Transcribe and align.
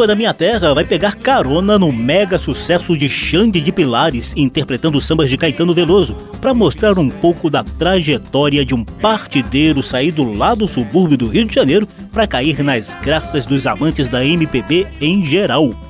Samba 0.00 0.06
da 0.06 0.16
Minha 0.16 0.32
Terra 0.32 0.72
vai 0.72 0.82
pegar 0.82 1.14
carona 1.14 1.78
no 1.78 1.92
mega 1.92 2.38
sucesso 2.38 2.96
de 2.96 3.06
Xande 3.06 3.60
de 3.60 3.70
Pilares, 3.70 4.32
interpretando 4.34 4.98
sambas 4.98 5.28
de 5.28 5.36
Caetano 5.36 5.74
Veloso, 5.74 6.16
para 6.40 6.54
mostrar 6.54 6.98
um 6.98 7.10
pouco 7.10 7.50
da 7.50 7.62
trajetória 7.62 8.64
de 8.64 8.74
um 8.74 8.82
partideiro 8.82 9.82
saído 9.82 10.32
lá 10.32 10.54
do 10.54 10.66
subúrbio 10.66 11.18
do 11.18 11.28
Rio 11.28 11.44
de 11.44 11.54
Janeiro 11.54 11.86
para 12.10 12.26
cair 12.26 12.62
nas 12.64 12.94
graças 13.02 13.44
dos 13.44 13.66
amantes 13.66 14.08
da 14.08 14.24
MPB 14.24 14.86
em 15.02 15.22
geral. 15.26 15.89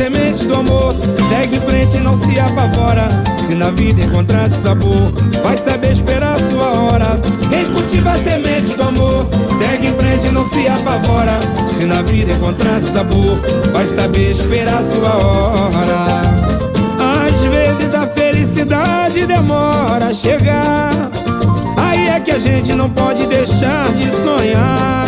semente 0.00 0.46
do 0.46 0.54
amor. 0.54 0.94
Segue 1.28 1.56
em 1.56 1.60
frente 1.60 1.98
e 1.98 2.00
não 2.00 2.16
se 2.16 2.40
apavora. 2.40 3.08
Se 3.46 3.54
na 3.54 3.70
vida 3.70 4.02
encontrar 4.02 4.50
sabor 4.50 5.12
Vai 5.42 5.56
saber 5.56 5.92
esperar 5.92 6.38
sua 6.48 6.68
hora. 6.68 7.20
Quem 7.50 7.66
cultiva 7.66 8.12
a 8.12 8.16
semente 8.16 8.76
do 8.76 8.82
amor 8.82 9.26
Segue 9.58 9.88
em 9.88 9.94
frente 9.94 10.26
e 10.28 10.30
não 10.30 10.48
se 10.48 10.66
apavora. 10.68 11.38
Se 11.76 11.84
na 11.84 12.00
vida 12.00 12.32
encontrar 12.32 12.80
sabor 12.80 13.36
Vai 13.72 13.86
saber 13.86 14.30
esperar 14.30 14.82
sua 14.82 15.16
hora. 15.16 16.22
Às 17.26 17.40
vezes 17.44 17.94
a 17.94 18.06
felicidade 18.06 19.26
demora 19.26 20.06
a 20.06 20.14
chegar. 20.14 21.10
Aí 21.76 22.08
é 22.08 22.20
que 22.20 22.30
a 22.30 22.38
gente 22.38 22.74
não 22.74 22.88
pode 22.88 23.26
deixar 23.26 23.92
de 23.92 24.10
sonhar. 24.10 25.06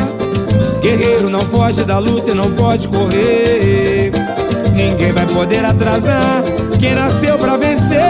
Guerreiro 0.82 1.30
não 1.30 1.40
foge 1.40 1.84
da 1.84 1.98
luta 1.98 2.32
e 2.32 2.34
não 2.34 2.50
pode 2.52 2.88
correr. 2.88 4.21
Ninguém 4.74 5.12
vai 5.12 5.26
poder 5.26 5.64
atrasar 5.64 6.42
quem 6.78 6.94
nasceu 6.94 7.38
pra 7.38 7.56
vencer. 7.56 8.00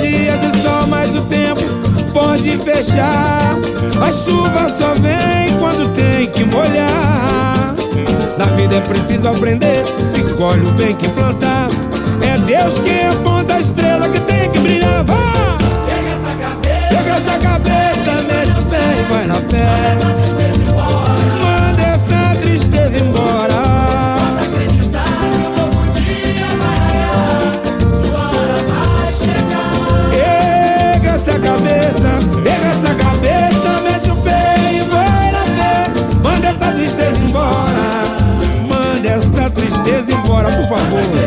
Dia 0.00 0.36
de 0.38 0.58
sol, 0.62 0.86
mas 0.88 1.14
o 1.14 1.22
tempo 1.22 1.60
pode 2.12 2.58
fechar. 2.58 3.56
A 4.00 4.12
chuva 4.12 4.68
só 4.68 4.94
vem 4.94 5.56
quando 5.58 5.92
tem 5.94 6.26
que 6.28 6.44
molhar. 6.44 7.74
Na 8.38 8.46
vida 8.56 8.76
é 8.76 8.80
preciso 8.80 9.28
aprender, 9.28 9.84
se 10.06 10.22
colhe 10.34 10.64
o 10.64 10.70
bem 10.72 10.94
que 10.94 11.08
plantar. 11.08 11.68
É 12.22 12.38
Deus 12.38 12.78
quem 12.80 13.06
aponta 13.06 13.56
a 13.56 13.60
estrela 13.60 14.08
que 14.08 14.20
tem 14.20 14.50
que 14.50 14.58
brilhar. 14.58 15.04
Vá! 15.04 15.58
Pega 15.86 16.10
essa 16.10 16.30
cabeça, 16.40 16.88
Pega 16.88 17.10
essa 17.16 17.38
cabeça, 17.38 18.22
mete 18.22 18.60
o 18.60 18.64
pé 18.66 18.78
e 19.00 19.12
vai 19.12 19.26
na 19.26 19.34
fé. 19.34 19.66
Manda 21.42 21.82
essa 21.82 22.40
tristeza 22.40 22.98
embora. 22.98 23.47
Embora, 40.78 41.17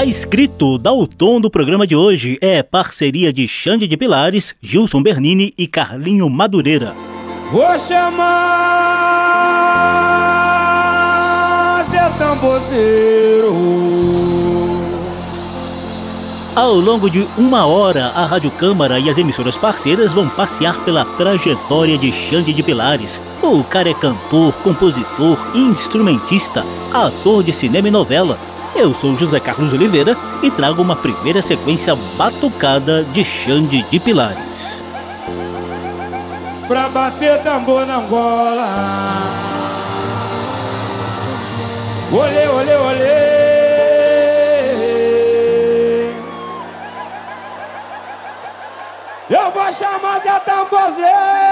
Tá 0.00 0.06
escrito, 0.06 0.78
dá 0.78 0.90
o 0.94 1.06
tom 1.06 1.38
do 1.38 1.50
programa 1.50 1.86
de 1.86 1.94
hoje. 1.94 2.38
É 2.40 2.62
parceria 2.62 3.30
de 3.30 3.46
Xande 3.46 3.86
de 3.86 3.98
Pilares, 3.98 4.54
Gilson 4.58 5.02
Bernini 5.02 5.52
e 5.58 5.66
Carlinho 5.66 6.26
Madureira. 6.30 6.94
Vou 7.52 7.78
chamar 7.78 8.24
Zé 11.90 12.08
Tambozeiro. 12.18 13.54
Ao 16.56 16.76
longo 16.76 17.10
de 17.10 17.28
uma 17.36 17.66
hora, 17.66 18.06
a 18.06 18.24
Rádio 18.24 18.50
Câmara 18.52 18.98
e 18.98 19.10
as 19.10 19.18
emissoras 19.18 19.58
parceiras 19.58 20.14
vão 20.14 20.30
passear 20.30 20.82
pela 20.82 21.04
trajetória 21.04 21.98
de 21.98 22.10
Xande 22.10 22.54
de 22.54 22.62
Pilares. 22.62 23.20
O 23.42 23.62
cara 23.62 23.90
é 23.90 23.94
cantor, 23.94 24.54
compositor, 24.62 25.36
instrumentista, 25.54 26.64
ator 26.90 27.42
de 27.42 27.52
cinema 27.52 27.88
e 27.88 27.90
novela. 27.90 28.38
Eu 28.80 28.94
sou 28.94 29.14
José 29.14 29.38
Carlos 29.38 29.74
Oliveira 29.74 30.16
e 30.42 30.50
trago 30.50 30.80
uma 30.80 30.96
primeira 30.96 31.42
sequência 31.42 31.94
batucada 32.16 33.04
de 33.04 33.22
Xande 33.22 33.82
de 33.82 34.00
Pilares. 34.00 34.82
Pra 36.66 36.88
bater 36.88 37.42
tambor 37.42 37.84
na 37.84 37.96
Angola. 37.96 38.66
Olê, 42.10 42.48
olê, 42.48 42.76
olê. 42.76 43.40
Eu 49.28 49.50
vou 49.52 49.72
chamar 49.74 50.20
Zé 50.20 50.38
Tambozeiro. 50.38 51.49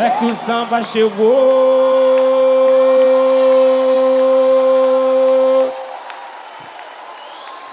É 0.00 0.10
que 0.10 0.26
o 0.26 0.36
samba 0.36 0.80
chegou. 0.80 1.28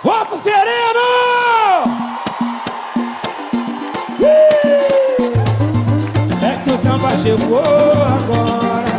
Vamos 0.04 0.40
sereno! 0.40 1.08
É 6.42 6.56
que 6.64 6.72
o 6.72 6.78
samba 6.80 7.12
chegou 7.16 7.60
agora. 8.18 8.96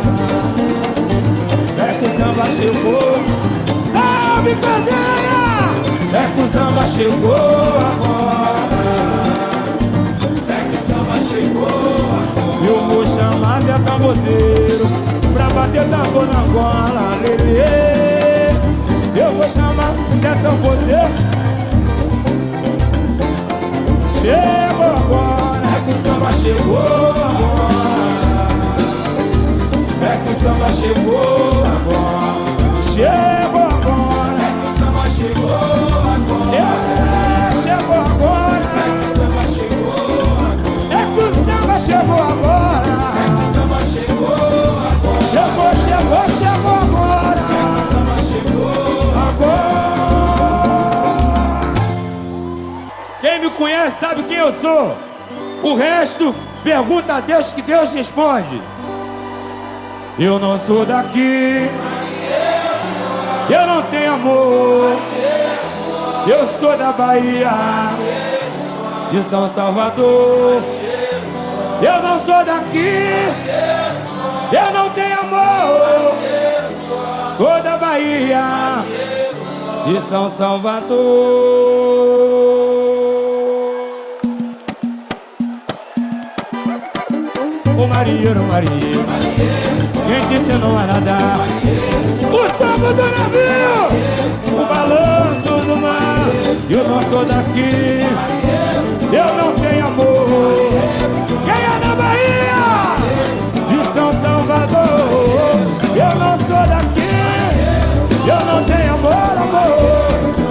É 1.83 1.99
que 1.99 2.05
o 2.05 2.09
samba 2.17 2.45
chegou. 2.45 3.11
Salve 3.91 4.55
cadeia! 4.55 5.43
É 6.13 6.31
que 6.33 6.41
o 6.41 6.47
samba 6.47 6.87
chegou 6.87 7.33
agora. 7.33 8.66
Chamar 13.17 13.61
Zé 13.61 13.73
Tambozeiro 13.79 14.85
pra 15.33 15.49
bater 15.49 15.89
tambor 15.89 16.27
na 16.27 16.41
gola, 16.53 17.17
lelê. 17.19 18.51
Eu 19.19 19.31
vou 19.31 19.49
chamar 19.49 19.93
Zé 20.21 20.35
Tambozeiro. 20.35 21.15
Chegou 24.21 24.85
agora, 24.85 25.65
é 25.65 25.77
que 25.83 25.91
o 25.91 25.93
samba 26.03 26.31
chegou 26.31 26.77
agora. 26.77 27.77
É 30.03 30.17
que 30.23 30.29
o 30.29 30.35
samba 30.35 30.69
chegou 30.71 31.63
agora. 31.65 32.37
Chegou 32.83 33.63
agora, 33.63 34.37
é 34.37 34.49
que 34.53 34.65
o 34.67 34.71
samba 34.77 35.05
chegou 35.09 35.55
agora. 35.55 36.55
É, 36.55 36.61
chegou 37.63 37.95
agora, 37.95 38.61
é 38.61 38.87
que 38.93 39.05
o 39.07 39.11
samba 39.15 39.43
chegou 39.55 39.91
agora. 40.37 40.53
É 40.91 41.01
que 41.05 41.19
o 41.19 41.21
samba 41.33 41.75
chegou 41.79 42.21
agora. 42.21 42.46
Conhece 53.57 53.99
sabe 53.99 54.23
quem 54.23 54.37
eu 54.37 54.53
sou. 54.53 54.95
O 55.63 55.73
resto, 55.75 56.33
pergunta 56.63 57.15
a 57.15 57.19
Deus 57.19 57.51
que 57.51 57.61
Deus 57.61 57.91
responde. 57.93 58.61
Eu 60.17 60.39
não 60.39 60.57
sou 60.57 60.85
daqui. 60.85 61.69
Eu 63.49 63.67
não 63.67 63.81
tenho 63.83 64.13
amor. 64.13 64.97
Eu 66.27 66.47
sou 66.59 66.77
da 66.77 66.91
Bahia. 66.91 67.51
De 69.11 69.21
São 69.23 69.49
Salvador. 69.49 70.61
Eu 71.81 72.01
não 72.01 72.19
sou 72.19 72.45
daqui. 72.45 73.09
Eu 74.51 74.71
não 74.73 74.89
tenho 74.91 75.19
amor. 75.19 76.13
Sou 77.37 77.61
da 77.61 77.77
Bahia. 77.77 78.83
De 79.85 80.01
São 80.09 80.29
Salvador. 80.29 81.77
Marinheiro, 87.97 88.43
marinheiro, 88.43 89.05
quem 90.05 90.27
te 90.27 90.35
ensinou 90.35 90.77
a 90.77 90.85
nadar? 90.85 91.47
O 92.25 92.47
topo 92.59 92.93
do 92.93 93.05
navio, 93.17 93.85
o 94.53 94.65
balanço 94.67 95.65
do 95.65 95.77
mar. 95.77 96.27
Eu 96.69 96.87
não 96.87 97.01
sou 97.09 97.25
daqui, 97.25 98.05
eu 99.11 99.33
não 99.33 99.51
tenho 99.53 99.87
amor. 99.87 100.57
Quem 101.43 101.59
é 101.65 101.79
da 101.79 101.95
Bahia, 101.95 102.67
de 103.67 103.79
São 103.93 104.11
Salvador? 104.21 105.57
Eu 105.95 106.19
não 106.19 106.37
sou 106.37 106.63
daqui, 106.67 107.17
eu 108.27 108.45
não 108.45 108.63
tenho 108.63 108.93
amor, 108.93 109.37
amor. 109.41 109.73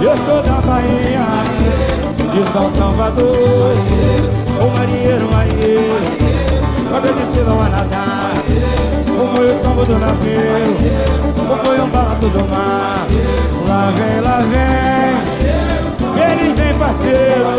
Eu 0.01 0.17
sou 0.25 0.43
da 0.43 0.59
Bahia, 0.67 1.25
de 2.29 2.51
São 2.51 2.69
Salvador. 2.75 3.73
O 4.59 4.77
marinheiro, 4.77 5.29
marinheiro. 5.31 6.26
Quando 6.97 7.09
eles 7.09 7.29
ensinam 7.29 7.61
a 7.61 7.69
nadar. 7.69 8.33
Como 9.05 9.35
foi 9.35 9.51
o 9.51 9.59
tombo 9.59 9.85
do 9.85 9.99
navio? 9.99 10.41
Como 11.37 11.55
foi 11.57 11.79
um 11.79 11.89
balanço 11.89 12.27
do 12.27 12.49
mar? 12.49 13.05
Lá 13.67 13.93
vem, 13.95 14.19
lá 14.19 14.39
vem. 14.39 15.13
Ele 16.23 16.53
vem 16.55 16.73
parceiro. 16.73 17.53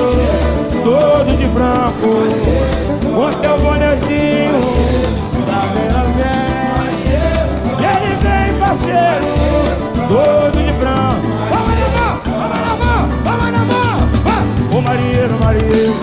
Todo 0.83 1.37
de 1.39 1.47
branco. 1.47 2.27
Com 3.15 3.33
seu 3.41 3.57
bonezinho. 3.59 4.59
Lá 5.47 5.61
vem, 5.73 5.89
lá 5.95 6.03
vem. 6.19 6.49
Ele 7.95 8.11
vem 8.21 8.59
parceiro. 8.59 9.23
Todo 10.09 10.59
de 10.65 10.73
branco. 10.73 11.29
Vamos 11.49 11.79
na 11.79 11.89
mão, 11.95 12.19
vamos 12.35 12.59
na 12.67 12.75
mão, 12.75 13.09
vamos 13.23 13.53
na 13.53 13.63
mão. 13.65 13.99
O 14.77 14.83
marinheiro, 14.83 15.39
marinheiro 15.41 15.95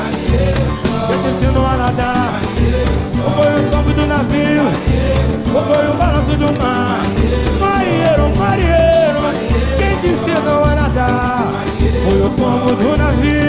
Eu 1.09 1.21
te 1.21 1.27
ensino 1.27 1.65
a 1.65 1.75
nadar 1.75 2.45
ou 3.25 3.31
foi 3.31 3.65
o 3.65 3.69
tombo 3.71 3.93
do 3.93 4.05
navio. 4.05 4.63
Ou 5.53 5.63
foi 5.63 5.87
o 5.89 5.93
balanço 5.95 6.37
do 6.37 6.61
mar. 6.61 6.99
Marinheiro, 7.59 8.35
marinheiro. 8.37 9.21
Quem 9.77 9.97
te 9.97 10.07
ensinou 10.07 10.63
a 10.63 10.75
nadar 10.75 11.47
Foi 11.79 12.21
o 12.21 12.29
tombo 12.29 12.75
do 12.75 12.97
navio. 12.97 13.45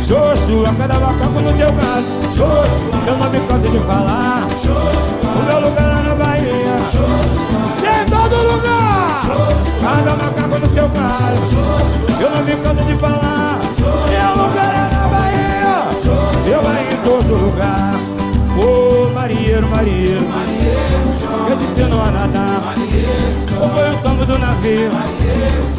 Xoxo, 0.00 0.64
a 0.68 0.74
cada 0.74 0.98
macaco 0.98 1.40
no 1.40 1.52
teu 1.52 1.72
caso 1.72 2.20
Xoxo, 2.34 2.88
não 3.06 3.30
me 3.30 3.40
canso 3.46 3.68
de 3.68 3.78
falar 3.78 4.48
O 5.22 5.42
meu 5.44 5.60
lugar 5.68 5.88
lá 5.88 6.02
na 6.02 6.14
Bahia. 6.16 6.76
Em 7.78 8.06
todo 8.06 8.36
lugar. 8.36 9.22
Cada 9.80 10.16
macaco 10.16 10.39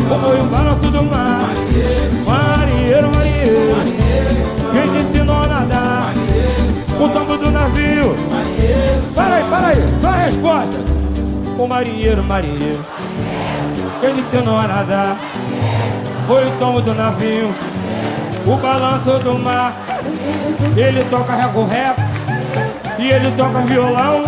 Ou 0.09 0.19
foi 0.19 0.39
o 0.39 0.43
balanço 0.43 0.87
do 0.91 1.03
mar 1.03 1.49
Marinheiro, 2.25 3.11
marinheiro 3.11 3.75
Quem 4.71 4.91
te 4.91 4.97
ensinou 4.99 5.43
a 5.43 5.47
nadar 5.47 6.13
O 6.99 7.09
tombo 7.09 7.37
do 7.37 7.51
navio 7.51 8.15
Para 9.15 9.35
aí, 9.35 9.43
para 9.45 9.67
aí, 9.67 9.83
só 10.01 10.07
a 10.07 10.15
resposta 10.17 10.77
O 11.57 11.67
marinheiro, 11.67 12.23
marinheiro 12.23 12.85
Quem 14.01 14.13
te 14.13 14.19
ensinou 14.19 14.57
a 14.57 14.67
nadar 14.67 15.17
Foi 16.27 16.45
o 16.45 16.51
tombo 16.51 16.81
do 16.81 16.93
navio 16.93 17.53
O 18.45 18.55
balanço 18.57 19.19
do 19.19 19.39
mar 19.39 19.73
ele 20.75 21.03
toca 21.05 21.33
rego-rego 21.33 22.01
e 22.97 23.11
ele 23.11 23.31
toca 23.31 23.59
violão. 23.61 24.23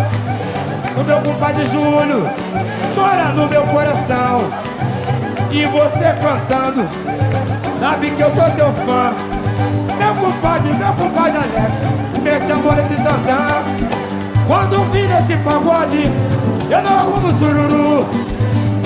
O 0.96 1.04
meu 1.04 1.20
compadre 1.20 1.64
Júlio 1.64 2.30
mora 3.04 3.32
no 3.32 3.46
meu 3.48 3.62
coração. 3.66 4.50
E 5.50 5.66
você 5.66 6.12
cantando, 6.20 6.88
sabe 7.78 8.10
que 8.10 8.22
eu 8.22 8.30
sou 8.34 8.46
seu 8.56 8.72
fã. 8.86 9.12
Meu 9.98 10.14
compadre, 10.14 10.72
meu 10.74 10.92
compadre 10.94 11.36
Alex, 11.36 11.72
mete 12.22 12.50
amor 12.50 12.78
esse 12.78 12.96
tantão. 12.96 13.62
Quando 14.46 14.90
vi 14.90 15.02
nesse 15.06 15.36
pagode, 15.42 16.10
eu 16.70 16.82
não 16.82 16.98
arrumo 16.98 17.32
sururu. 17.32 18.06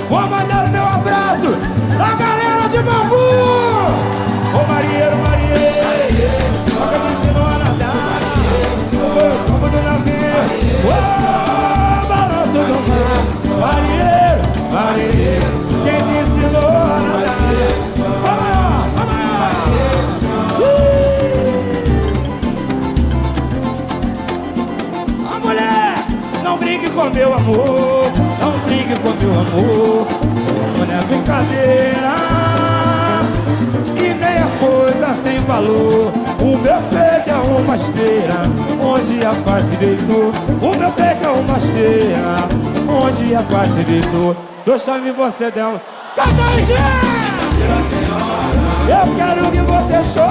Vou 0.08 0.26
mandar 0.28 0.68
meu 0.68 0.84
abraço 0.84 1.56
pra 1.96 2.14
galera 2.14 2.68
de 2.68 2.82
Bangu. 2.82 3.14
Ô 4.54 4.72
marinheiro, 4.72 5.16
marinheiro, 5.18 6.28
nunca 6.66 6.98
me 6.98 7.10
ensinou 7.12 7.46
a 7.46 7.58
nadar. 7.58 8.18
Como 9.46 9.68
do 9.68 9.82
navio, 9.82 10.18
balanço 12.48 12.64
do 12.64 12.74
mar. 12.88 13.22
Marinheiro, 13.60 14.42
marinheiro, 14.72 15.52
quem 15.84 15.98
te 16.02 16.14
ensinou 16.18 16.68
a 16.68 17.00
nadar? 17.00 17.38
Vamos 17.96 18.42
vamos 18.84 19.14
lá. 19.14 19.48
A 25.30 25.38
mulher, 25.40 25.94
não 26.42 26.54
brigue 26.58 26.88
com 26.90 27.04
meu 27.10 27.34
amor, 27.34 28.12
não 28.40 28.52
brigue 28.66 28.96
com 28.96 29.10
meu 29.10 29.32
amor. 29.40 30.06
Não 30.78 30.84
é 30.84 31.02
brincadeira 31.08 32.14
e 33.96 34.14
nem 34.14 34.40
coisa 34.58 35.08
sem 35.14 35.38
valor. 35.40 36.12
O 36.40 36.56
meu 36.56 36.80
peito 36.90 37.17
uma 37.48 37.76
esteira 37.76 38.42
onde 38.80 39.24
a 39.24 39.34
paz 39.44 39.64
se 39.64 39.76
deitou. 39.76 40.32
O 40.60 40.76
meu 40.76 40.92
peito 40.92 41.24
é 41.24 41.28
uma 41.28 41.58
esteira 41.58 42.48
onde 42.88 43.34
a 43.34 43.42
paz 43.42 43.68
se 43.68 43.82
deitou. 43.84 44.36
Se 44.62 44.70
eu 44.70 44.78
chame 44.78 45.10
você 45.12 45.50
aí, 46.16 46.64
gente! 46.66 47.28
Eu 48.88 49.14
quero 49.16 49.50
que 49.50 49.60
você 49.60 50.04
chore. 50.12 50.27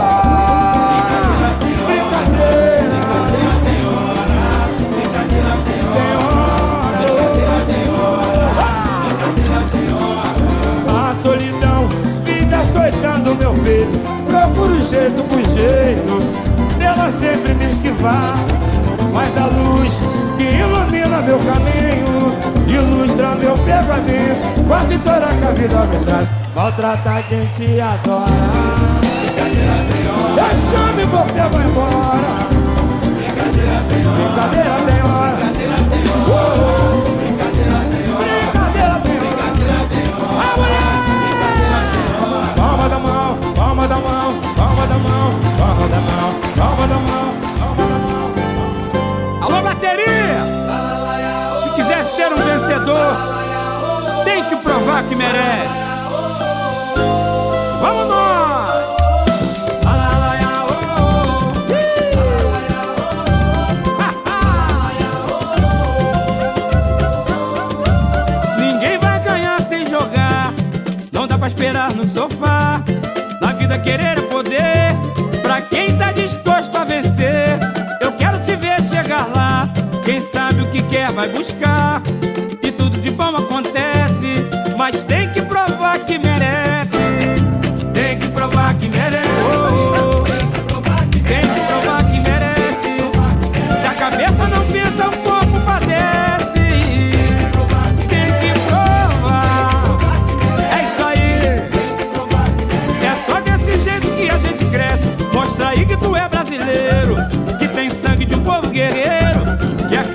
Maltrata 26.87 27.21
quem 27.27 27.45
te 27.47 27.81
adora 27.81 28.96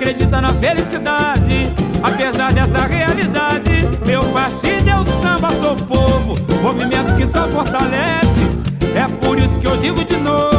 acredita 0.03 0.41
na 0.41 0.49
felicidade. 0.49 1.73
Apesar 2.03 2.51
dessa 2.51 2.85
realidade. 2.85 3.87
Meu 4.05 4.21
partido 4.31 4.89
é 4.89 4.99
o 4.99 5.05
samba, 5.21 5.49
sou 5.51 5.75
povo. 5.75 6.35
Movimento 6.61 7.15
que 7.15 7.25
só 7.25 7.47
fortalece. 7.47 8.43
É 8.93 9.07
por 9.25 9.39
isso 9.39 9.57
que 9.59 9.65
eu 9.65 9.77
digo 9.77 10.03
de 10.03 10.17
novo. 10.17 10.52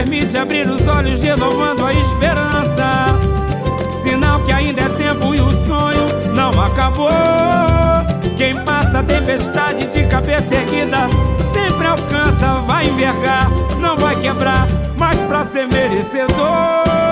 Permite 0.00 0.38
abrir 0.38 0.66
os 0.66 0.88
olhos, 0.88 1.20
renovando 1.20 1.84
a 1.84 1.92
esperança. 1.92 3.06
Sinal 4.02 4.40
que 4.44 4.52
ainda 4.52 4.80
é 4.80 4.88
tempo 4.88 5.34
e 5.34 5.40
o 5.40 5.50
sonho 5.50 6.08
não 6.34 6.50
acabou. 6.58 7.10
Quem 8.38 8.54
passa 8.64 9.00
a 9.00 9.02
tempestade 9.02 9.86
de 9.88 10.06
cabeça 10.06 10.54
erguida 10.54 11.06
sempre 11.52 11.86
alcança, 11.86 12.62
vai 12.66 12.88
envergar, 12.88 13.50
não 13.78 13.98
vai 13.98 14.16
quebrar, 14.16 14.66
mas 14.96 15.16
pra 15.26 15.44
ser 15.44 15.68
merecedor. 15.68 17.09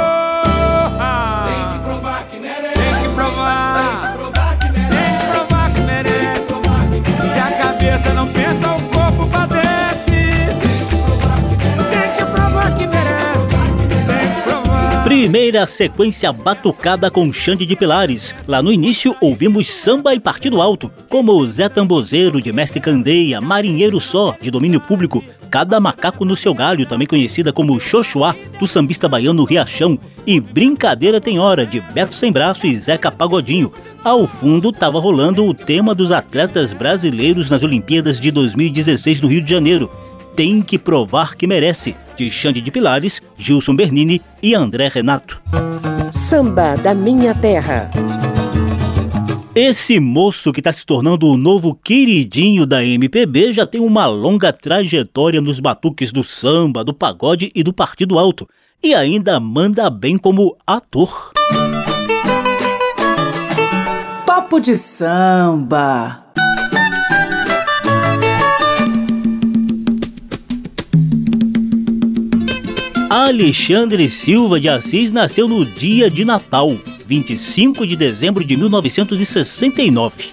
Primeira 15.18 15.66
sequência 15.66 16.32
batucada 16.32 17.10
com 17.10 17.32
Xande 17.32 17.66
de 17.66 17.74
Pilares. 17.74 18.32
Lá 18.46 18.62
no 18.62 18.72
início 18.72 19.16
ouvimos 19.20 19.66
samba 19.66 20.14
e 20.14 20.20
partido 20.20 20.62
alto, 20.62 20.92
como 21.08 21.44
Zé 21.48 21.68
Tambozeiro 21.68 22.40
de 22.40 22.52
Mestre 22.52 22.78
Candeia, 22.78 23.40
Marinheiro 23.40 23.98
Só 23.98 24.36
de 24.40 24.48
domínio 24.48 24.80
público, 24.80 25.24
Cada 25.50 25.80
Macaco 25.80 26.24
no 26.24 26.36
Seu 26.36 26.54
Galho, 26.54 26.86
também 26.86 27.08
conhecida 27.08 27.52
como 27.52 27.80
Xoxuá, 27.80 28.32
do 28.60 28.66
sambista 28.68 29.08
baiano 29.08 29.42
Riachão, 29.42 29.98
e 30.24 30.38
Brincadeira 30.38 31.20
Tem 31.20 31.36
Hora 31.40 31.66
de 31.66 31.80
Beto 31.80 32.14
Sem 32.14 32.30
Braço 32.30 32.68
e 32.68 32.76
Zeca 32.76 33.10
Pagodinho. 33.10 33.72
Ao 34.04 34.24
fundo 34.24 34.70
estava 34.70 35.00
rolando 35.00 35.44
o 35.44 35.52
tema 35.52 35.96
dos 35.96 36.12
atletas 36.12 36.72
brasileiros 36.72 37.50
nas 37.50 37.64
Olimpíadas 37.64 38.20
de 38.20 38.30
2016 38.30 39.20
no 39.20 39.26
Rio 39.28 39.42
de 39.42 39.50
Janeiro. 39.50 39.90
Tem 40.38 40.62
que 40.62 40.78
provar 40.78 41.34
que 41.34 41.48
merece, 41.48 41.96
de 42.16 42.30
Xande 42.30 42.60
de 42.60 42.70
Pilares, 42.70 43.20
Gilson 43.36 43.74
Bernini 43.74 44.22
e 44.40 44.54
André 44.54 44.86
Renato. 44.86 45.42
Samba 46.12 46.76
da 46.76 46.94
Minha 46.94 47.34
Terra. 47.34 47.90
Esse 49.52 49.98
moço 49.98 50.52
que 50.52 50.60
está 50.60 50.72
se 50.72 50.86
tornando 50.86 51.26
o 51.26 51.36
novo 51.36 51.74
queridinho 51.74 52.64
da 52.64 52.84
MPB 52.84 53.52
já 53.52 53.66
tem 53.66 53.80
uma 53.80 54.06
longa 54.06 54.52
trajetória 54.52 55.40
nos 55.40 55.58
batuques 55.58 56.12
do 56.12 56.22
samba, 56.22 56.84
do 56.84 56.94
pagode 56.94 57.50
e 57.52 57.64
do 57.64 57.72
partido 57.72 58.16
alto. 58.16 58.48
E 58.80 58.94
ainda 58.94 59.40
manda 59.40 59.90
bem 59.90 60.16
como 60.16 60.56
ator. 60.64 61.32
Papo 64.24 64.60
de 64.60 64.76
samba. 64.76 66.28
Alexandre 73.10 74.06
Silva 74.06 74.60
de 74.60 74.68
Assis 74.68 75.10
nasceu 75.10 75.48
no 75.48 75.64
dia 75.64 76.10
de 76.10 76.26
Natal, 76.26 76.76
25 77.06 77.86
de 77.86 77.96
dezembro 77.96 78.44
de 78.44 78.54
1969. 78.54 80.26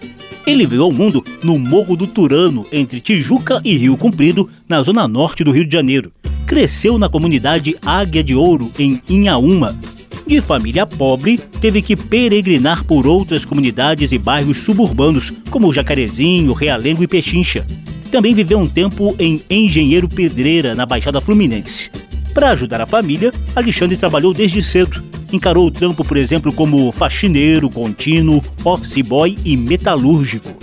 Ele 0.46 0.65
veio 0.65 0.84
ao 0.84 0.91
mundo 0.91 1.24
no 1.41 1.58
Morro 1.58 1.96
do 1.96 2.05
Turano, 2.05 2.65
entre 2.74 3.00
Tijuca 3.00 3.62
e 3.63 3.77
Rio 3.77 3.96
Comprido, 3.96 4.50
na 4.67 4.84
zona 4.84 5.08
norte 5.08 5.41
do 5.41 5.51
Rio 5.51 5.65
de 5.65 5.72
Janeiro. 5.72 6.12
Cresceu 6.46 6.98
na 6.98 7.08
comunidade 7.08 7.77
Águia 7.82 8.22
de 8.22 8.36
Ouro, 8.36 8.70
em 8.77 9.01
Inhaúma. 9.08 9.79
De 10.27 10.41
família 10.41 10.86
pobre, 10.86 11.38
teve 11.38 11.82
que 11.82 11.96
peregrinar 11.96 12.84
por 12.84 13.08
outras 13.08 13.46
comunidades 13.46 14.12
e 14.12 14.17
bairros 14.17 14.58
suburbanos, 14.58 15.32
como 15.50 15.72
Jacarezinho, 15.72 16.51
Realengo 16.51 17.01
e 17.01 17.08
Pechincha. 17.08 17.65
Também 18.12 18.34
viveu 18.34 18.60
um 18.60 18.67
tempo 18.67 19.15
em 19.17 19.41
Engenheiro 19.50 20.10
Pedreira, 20.10 20.75
na 20.75 20.86
Baixada 20.86 21.22
Fluminense. 21.22 21.89
Para 22.36 22.51
ajudar 22.51 22.82
a 22.82 22.86
família, 22.86 23.32
Alexandre 23.56 23.96
trabalhou 23.96 24.34
desde 24.34 24.62
cedo. 24.62 25.01
Encarou 25.32 25.68
o 25.68 25.72
trampo, 25.72 26.04
por 26.04 26.18
exemplo, 26.18 26.51
como 26.51 26.92
faxineiro, 26.92 27.70
contínuo, 27.70 28.44
office 28.62 29.01
boy 29.01 29.38
e 29.46 29.56
metalúrgico. 29.56 30.54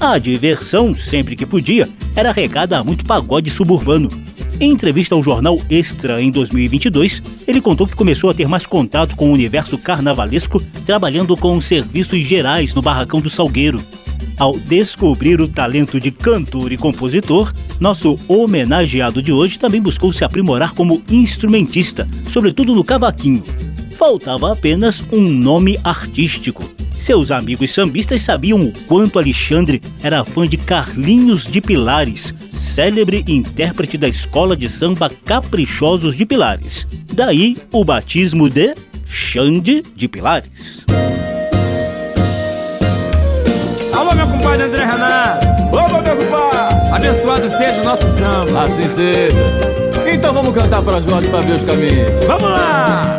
A 0.00 0.18
diversão, 0.18 0.92
sempre 0.92 1.36
que 1.36 1.46
podia, 1.46 1.88
era 2.16 2.32
regada 2.32 2.76
a 2.76 2.82
muito 2.82 3.04
pagode 3.04 3.48
suburbano. 3.48 4.08
Em 4.58 4.72
entrevista 4.72 5.14
ao 5.14 5.22
jornal 5.22 5.56
Extra 5.70 6.20
em 6.20 6.32
2022, 6.32 7.22
ele 7.46 7.60
contou 7.60 7.86
que 7.86 7.94
começou 7.94 8.28
a 8.28 8.34
ter 8.34 8.48
mais 8.48 8.66
contato 8.66 9.14
com 9.14 9.30
o 9.30 9.32
universo 9.32 9.78
carnavalesco 9.78 10.60
trabalhando 10.84 11.36
com 11.36 11.60
serviços 11.60 12.18
gerais 12.18 12.74
no 12.74 12.82
Barracão 12.82 13.20
do 13.20 13.30
Salgueiro. 13.30 13.80
Ao 14.38 14.58
descobrir 14.58 15.40
o 15.40 15.48
talento 15.48 16.00
de 16.00 16.10
cantor 16.10 16.72
e 16.72 16.76
compositor, 16.76 17.52
nosso 17.78 18.18
homenageado 18.26 19.20
de 19.22 19.32
hoje 19.32 19.58
também 19.58 19.80
buscou 19.80 20.12
se 20.12 20.24
aprimorar 20.24 20.72
como 20.74 21.02
instrumentista, 21.10 22.08
sobretudo 22.28 22.74
no 22.74 22.84
cavaquinho. 22.84 23.42
Faltava 23.96 24.52
apenas 24.52 25.02
um 25.12 25.20
nome 25.20 25.78
artístico. 25.84 26.64
Seus 26.96 27.30
amigos 27.30 27.70
sambistas 27.70 28.20
sabiam 28.22 28.62
o 28.62 28.72
quanto 28.86 29.18
Alexandre 29.18 29.80
era 30.02 30.24
fã 30.24 30.46
de 30.46 30.56
Carlinhos 30.56 31.46
de 31.46 31.60
Pilares, 31.60 32.34
célebre 32.52 33.24
intérprete 33.26 33.96
da 33.96 34.06
escola 34.06 34.56
de 34.56 34.68
samba 34.68 35.10
Caprichosos 35.24 36.14
de 36.14 36.26
Pilares. 36.26 36.86
Daí 37.12 37.56
o 37.72 37.84
batismo 37.84 38.48
de 38.48 38.74
Xande 39.06 39.82
de 39.96 40.08
Pilares. 40.08 40.84
Compadre 44.40 44.64
André 44.64 44.84
Renato. 44.84 45.46
Vamos, 45.70 46.02
meu 46.02 46.16
compadre! 46.16 46.92
Abençoado 46.92 47.48
seja 47.50 47.80
o 47.80 47.84
nosso 47.84 48.06
samba. 48.18 48.64
Assim 48.64 48.88
seja. 48.88 49.36
Então 50.10 50.32
vamos 50.32 50.54
cantar 50.54 50.82
para 50.82 51.00
Jorge 51.00 51.28
para 51.28 51.40
ver 51.40 51.52
os 51.52 51.64
caminhos. 51.64 52.24
Vamos 52.26 52.50
lá! 52.50 53.18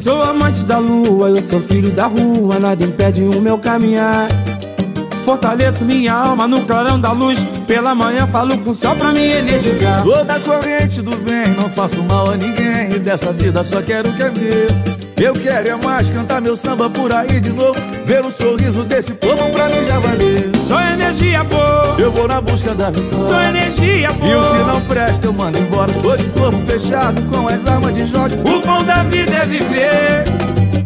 Sou 0.00 0.22
amante 0.22 0.64
da 0.64 0.78
lua, 0.78 1.28
eu 1.28 1.36
sou 1.36 1.60
filho 1.60 1.90
da 1.90 2.06
rua, 2.06 2.58
nada 2.58 2.82
impede 2.82 3.22
o 3.22 3.40
meu 3.40 3.58
caminhar. 3.58 4.28
Fortaleço 5.32 5.86
minha 5.86 6.12
alma 6.12 6.46
no 6.46 6.60
clarão 6.66 7.00
da 7.00 7.10
luz. 7.10 7.42
Pela 7.66 7.94
manhã 7.94 8.26
falo 8.30 8.58
com 8.58 8.68
o 8.68 8.74
sol 8.74 8.94
pra 8.94 9.12
me 9.12 9.32
energizar. 9.32 10.02
Sou 10.02 10.22
da 10.26 10.38
corrente 10.38 11.00
do 11.00 11.16
bem, 11.24 11.48
não 11.58 11.70
faço 11.70 12.02
mal 12.02 12.32
a 12.32 12.36
ninguém. 12.36 12.92
E 12.94 12.98
dessa 12.98 13.32
vida 13.32 13.64
só 13.64 13.80
quero 13.80 14.10
o 14.10 14.12
que 14.12 14.22
é 14.24 14.30
meu. 14.30 15.26
Eu 15.26 15.32
quero 15.32 15.68
é 15.70 15.76
mais 15.76 16.10
cantar 16.10 16.42
meu 16.42 16.54
samba 16.54 16.90
por 16.90 17.10
aí 17.14 17.40
de 17.40 17.50
novo. 17.50 17.74
Ver 18.04 18.20
o 18.22 18.30
sorriso 18.30 18.84
desse 18.84 19.14
povo 19.14 19.48
pra 19.52 19.68
mim 19.70 19.86
já 19.86 19.98
valeu. 20.00 20.52
Sou 20.68 20.78
energia 20.78 21.42
boa, 21.44 21.94
Eu 21.98 22.12
vou 22.12 22.28
na 22.28 22.38
busca 22.42 22.74
da 22.74 22.90
vitória. 22.90 23.26
sou 23.26 23.40
energia 23.42 24.08
E 24.10 24.12
o 24.12 24.18
que 24.18 24.28
boa. 24.58 24.64
não 24.66 24.80
presta 24.82 25.26
eu 25.28 25.32
mando 25.32 25.56
embora. 25.58 25.90
Tô 25.94 26.14
de 26.14 26.24
corpo 26.24 26.58
fechado 26.58 27.22
com 27.34 27.48
as 27.48 27.66
armas 27.66 27.94
de 27.94 28.04
Jorge. 28.06 28.36
O 28.44 28.60
bom 28.66 28.84
da 28.84 29.02
vida 29.04 29.32
é 29.32 29.46
viver. 29.46 30.24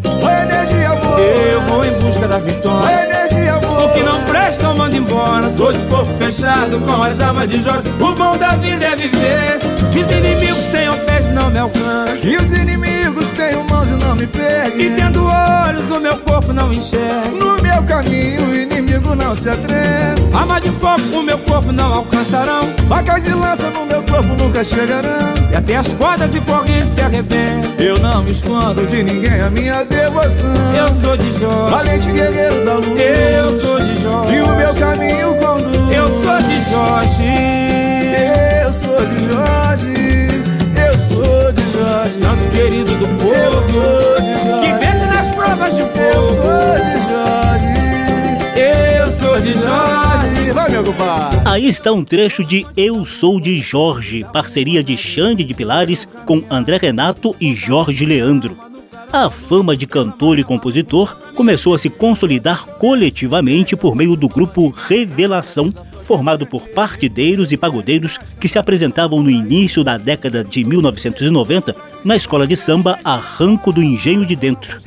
Sou 0.05 0.31
energia 0.31 0.95
boa. 1.03 1.19
Eu 1.21 1.61
vou 1.63 1.85
em 1.85 1.99
busca 1.99 2.29
da 2.29 2.39
vitória. 2.39 3.26
O 3.87 3.91
que 3.91 4.03
não 4.03 4.21
presta 4.25 4.65
eu 4.65 4.75
mando 4.75 4.97
embora. 4.97 5.49
Tô 5.51 5.71
de 5.71 5.79
corpo 5.85 6.13
fechado 6.19 6.81
com 6.81 7.03
as 7.03 7.21
armas 7.21 7.49
de 7.49 7.63
Jorge. 7.63 7.89
O 8.01 8.15
bom 8.15 8.37
da 8.37 8.57
vida 8.57 8.85
é 8.85 8.97
viver. 8.97 9.59
Que 9.93 10.01
os 10.01 10.11
inimigos 10.11 10.65
tenham 10.73 10.97
pés 11.07 11.33
não 11.33 11.51
me 11.51 11.59
alcançam. 11.61 12.19
E 12.25 12.37
os 12.37 12.51
inimigos 12.51 13.26
tenham 13.37 13.65
mãos 13.65 13.89
e 13.91 13.93
não 13.93 14.15
me 14.17 14.25
E 14.25 14.27
peguem. 14.27 14.97
tendo 14.97 15.27
olhos 15.27 15.91
o 15.91 16.01
meu 16.01 16.17
corpo 16.19 16.53
não 16.53 16.73
enxerga. 16.73 17.29
No 17.31 17.61
meu 17.63 17.83
caminho 17.85 18.43
o 18.51 18.55
inimigo 18.55 19.15
não 19.15 19.35
se 19.35 19.49
atreve. 19.49 20.27
Arma 20.35 20.61
de 20.61 20.71
fogo 20.73 21.03
o 21.19 21.23
meu 21.23 21.39
corpo 21.39 21.73
não 21.73 21.95
alcançarão. 21.95 22.63
Facas 22.89 23.27
e 23.27 23.31
lança 23.31 23.71
no 23.71 23.85
meu 23.87 24.03
corpo 24.03 24.35
nunca 24.43 24.65
chegarão. 24.65 25.35
E 25.53 25.57
até 25.57 25.77
as 25.77 25.93
cordas 25.93 26.35
e 26.35 26.41
correntes 26.41 26.95
se 26.95 27.01
arrebentam. 27.03 27.73
Eu 27.79 27.99
não 27.99 28.23
me 28.23 28.33
escondo 28.33 28.87
de 28.87 29.03
ninguém, 29.03 29.41
a 29.41 29.51
minha 29.51 29.85
devoção. 29.85 30.49
Eu 30.75 30.89
sou 31.01 31.17
de 31.17 31.31
Jorge. 31.39 31.71
Valente 31.71 32.11
guerreiro 32.13 32.65
da 32.65 32.75
luz. 32.75 33.01
Eu 33.01 33.61
sou 33.61 33.79
de 33.79 34.03
Jorge. 34.03 34.33
Que 34.33 34.41
o 34.41 34.57
meu 34.57 34.75
caminho 34.75 35.35
conduz. 35.37 35.91
Eu 35.93 36.07
sou 36.23 36.39
de 36.43 36.71
Jorge. 36.71 37.56
Santo 42.09 42.49
querido 42.51 42.93
do 42.95 43.09
povo. 43.19 43.83
Que 44.61 44.73
vence 44.85 45.07
nas 45.07 45.35
provas 45.35 45.75
de 45.75 45.81
Eu 45.81 45.89
fogo. 45.89 46.35
sou 46.35 46.61
de 46.85 47.11
Jorge. 47.11 48.61
Eu 49.01 49.11
sou 49.11 49.41
de 49.41 49.53
Jorge. 49.55 50.53
Vai, 50.53 50.71
meu 50.71 50.85
compadre. 50.85 51.41
Aí 51.45 51.67
está 51.69 51.93
um 51.93 52.05
trecho 52.05 52.45
de 52.45 52.67
Eu 52.77 53.05
Sou 53.05 53.41
de 53.41 53.61
Jorge, 53.61 54.25
parceria 54.33 54.83
de 54.83 54.97
Xande 54.97 55.45
de 55.45 55.55
Pilares 55.55 56.09
com 56.25 56.43
André 56.51 56.77
Renato 56.77 57.35
e 57.41 57.55
Jorge 57.55 58.05
Leandro. 58.05 58.57
A 59.13 59.31
fama 59.31 59.77
de 59.77 59.87
cantor 59.87 60.39
e 60.39 60.45
compositor 60.45 61.17
começou 61.35 61.75
a 61.75 61.79
se 61.79 61.89
consolidar 61.89 62.67
coletivamente 62.67 63.77
por 63.77 63.95
meio 63.95 64.17
do 64.17 64.29
grupo 64.29 64.69
Revelação, 64.89 65.73
formado 66.07 66.47
por 66.47 66.63
partideiros 66.69 67.51
e 67.51 67.57
pagodeiros 67.57 68.19
que 68.39 68.49
se 68.49 68.59
apresentavam 68.59 69.23
no 69.23 69.29
início 69.29 69.83
da 69.83 69.99
década 69.99 70.45
de 70.45 70.65
1990 70.65 71.75
na 72.05 72.17
escola 72.17 72.47
de 72.47 72.57
samba 72.57 72.99
Arranco 73.05 73.73
do 73.73 73.83
Engenho 73.83 74.25
de 74.25 74.37
Dentro. 74.37 74.79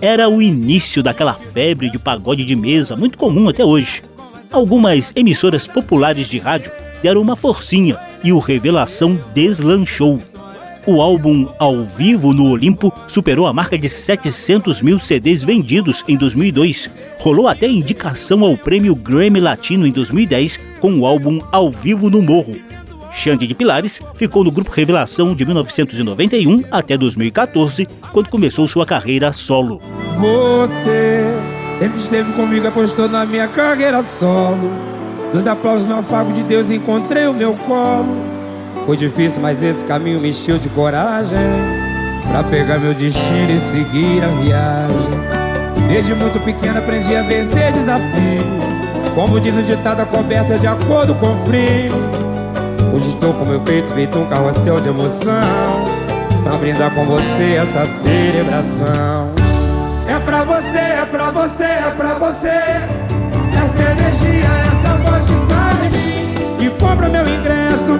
Era 0.00 0.28
o 0.28 0.40
início 0.40 1.02
daquela 1.02 1.34
febre 1.34 1.90
de 1.90 1.98
pagode 1.98 2.44
de 2.44 2.54
mesa, 2.54 2.94
muito 2.96 3.18
comum 3.18 3.48
até 3.48 3.64
hoje. 3.64 4.02
Algumas 4.52 5.12
emissoras 5.16 5.66
populares 5.66 6.28
de 6.28 6.38
rádio 6.38 6.70
deram 7.02 7.20
uma 7.20 7.36
forcinha 7.36 7.98
e 8.22 8.32
o 8.32 8.38
Revelação 8.38 9.18
deslanchou. 9.34 10.20
O 10.86 11.02
álbum 11.02 11.46
Ao 11.58 11.84
Vivo 11.84 12.32
no 12.32 12.50
Olimpo 12.50 12.92
superou 13.06 13.46
a 13.46 13.52
marca 13.52 13.78
de 13.78 13.88
700 13.88 14.80
mil 14.80 14.98
CDs 14.98 15.42
vendidos 15.42 16.02
em 16.08 16.16
2002. 16.16 16.88
Rolou 17.18 17.46
até 17.46 17.68
indicação 17.68 18.44
ao 18.44 18.56
prêmio 18.56 18.94
Grammy 18.94 19.40
Latino 19.40 19.86
em 19.86 19.92
2010 19.92 20.58
com 20.80 20.98
o 20.98 21.06
álbum 21.06 21.40
Ao 21.52 21.70
Vivo 21.70 22.08
no 22.08 22.22
Morro. 22.22 22.56
Xande 23.12 23.46
de 23.46 23.54
Pilares 23.54 24.00
ficou 24.14 24.42
no 24.42 24.50
grupo 24.50 24.70
Revelação 24.70 25.34
de 25.34 25.44
1991 25.44 26.64
até 26.70 26.96
2014, 26.96 27.86
quando 28.12 28.30
começou 28.30 28.66
sua 28.66 28.86
carreira 28.86 29.32
solo. 29.32 29.82
Você 30.16 31.24
sempre 31.78 31.98
esteve 31.98 32.32
comigo, 32.32 32.68
apostou 32.68 33.08
na 33.08 33.26
minha 33.26 33.48
carreira 33.48 34.02
solo. 34.02 34.70
Nos 35.34 35.46
aplausos 35.46 35.86
no 35.86 35.98
afago 35.98 36.32
de 36.32 36.42
Deus 36.42 36.70
encontrei 36.70 37.26
o 37.26 37.34
meu 37.34 37.54
colo. 37.54 38.39
Foi 38.86 38.96
difícil, 38.96 39.40
mas 39.42 39.62
esse 39.62 39.84
caminho 39.84 40.20
me 40.20 40.30
encheu 40.30 40.58
de 40.58 40.68
coragem 40.68 41.38
Pra 42.30 42.42
pegar 42.44 42.78
meu 42.78 42.94
destino 42.94 43.50
e 43.50 43.58
seguir 43.58 44.22
a 44.22 44.28
viagem. 44.42 45.30
Desde 45.88 46.14
muito 46.14 46.38
pequeno 46.44 46.78
aprendi 46.78 47.16
a 47.16 47.22
vencer 47.22 47.72
desafio 47.72 48.44
Como 49.14 49.40
diz 49.40 49.56
o 49.56 49.62
ditado, 49.62 50.02
a 50.02 50.06
coberta 50.06 50.54
é 50.54 50.58
de 50.58 50.66
acordo 50.66 51.14
com 51.16 51.26
o 51.26 51.46
frio. 51.46 51.92
Hoje 52.94 53.08
estou 53.08 53.32
com 53.34 53.44
meu 53.44 53.60
peito 53.60 53.92
feito 53.92 54.18
um 54.18 54.26
carrossel 54.26 54.80
de 54.80 54.88
emoção 54.88 55.34
Pra 56.42 56.56
brindar 56.56 56.90
com 56.94 57.04
você 57.04 57.54
essa 57.54 57.86
celebração. 57.86 59.30
É 60.08 60.18
pra 60.18 60.42
você, 60.42 60.78
é 60.78 61.04
pra 61.04 61.30
você, 61.30 61.64
é 61.64 61.94
pra 61.96 62.14
você. 62.14 62.48
Essa 62.48 63.92
energia, 63.92 64.48
essa 64.66 64.94
voz 64.96 65.26
que 65.26 65.34
sai 65.52 65.88
de 65.88 65.98
mim 65.98 66.56
Que 66.58 66.70
compra 66.82 67.08
meu 67.08 67.22
ingresso, 67.28 67.98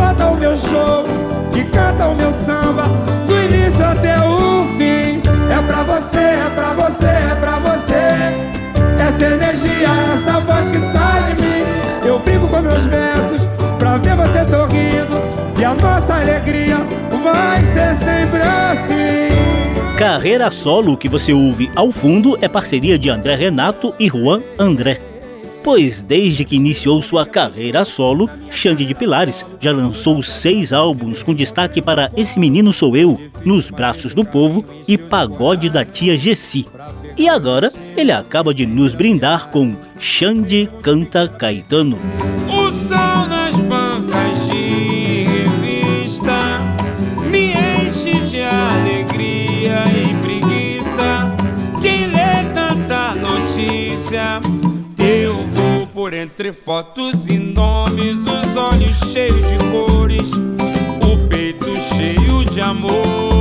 lota 0.00 0.26
o 0.26 0.36
meu 0.36 0.56
show 0.56 1.04
Que 1.52 1.64
canta 1.64 2.08
o 2.08 2.14
meu 2.14 2.30
samba, 2.32 2.84
do 3.26 3.38
início 3.42 3.84
até 3.84 4.18
o 4.20 4.64
fim. 4.78 5.20
É 5.50 5.62
pra 5.66 5.82
você, 5.82 6.18
é 6.18 6.50
pra 6.54 6.72
você, 6.74 7.06
é 7.06 7.36
pra 7.40 7.58
você. 7.58 9.02
Essa 9.02 9.24
energia, 9.24 9.88
essa 10.14 10.40
voz 10.40 10.70
que 10.70 10.78
sai 10.78 11.34
de 11.34 11.42
mim. 11.42 11.64
Eu 12.06 12.18
brinco 12.20 12.46
com 12.48 12.60
meus 12.60 12.86
versos 12.86 13.46
pra 13.78 13.98
ver 13.98 14.16
você 14.16 14.48
sorrindo. 14.48 15.20
E 15.58 15.64
a 15.64 15.74
nossa 15.74 16.14
alegria 16.14 16.76
vai 17.22 17.60
ser 17.64 17.94
sempre 18.04 18.40
assim. 18.40 19.98
Carreira 19.98 20.50
solo 20.50 20.96
que 20.96 21.08
você 21.08 21.32
ouve 21.32 21.70
ao 21.76 21.92
fundo 21.92 22.38
é 22.40 22.48
parceria 22.48 22.98
de 22.98 23.10
André 23.10 23.34
Renato 23.34 23.92
e 23.98 24.08
Juan 24.08 24.40
André. 24.58 25.09
Pois 25.62 26.02
desde 26.02 26.44
que 26.44 26.56
iniciou 26.56 27.00
sua 27.02 27.26
carreira 27.26 27.84
solo, 27.84 28.28
Xande 28.50 28.84
de 28.84 28.94
Pilares 28.94 29.44
já 29.60 29.72
lançou 29.72 30.22
seis 30.22 30.72
álbuns 30.72 31.22
com 31.22 31.34
destaque 31.34 31.80
para 31.80 32.10
Esse 32.16 32.38
Menino 32.38 32.72
Sou 32.72 32.96
Eu, 32.96 33.20
Nos 33.44 33.70
Braços 33.70 34.14
do 34.14 34.24
Povo 34.24 34.64
e 34.86 34.96
Pagode 34.96 35.68
da 35.68 35.84
Tia 35.84 36.16
Gessi. 36.16 36.66
E 37.16 37.28
agora 37.28 37.72
ele 37.96 38.12
acaba 38.12 38.54
de 38.54 38.66
nos 38.66 38.94
brindar 38.94 39.50
com 39.50 39.74
Xande 39.98 40.68
Canta 40.82 41.28
Caetano. 41.28 41.98
Fotos 56.52 57.26
e 57.28 57.38
nomes, 57.38 58.18
os 58.20 58.56
olhos 58.56 58.96
cheios 59.12 59.46
de 59.48 59.56
cores, 59.70 60.30
o 61.02 61.28
peito 61.28 61.70
cheio 61.80 62.44
de 62.44 62.60
amor. 62.60 63.39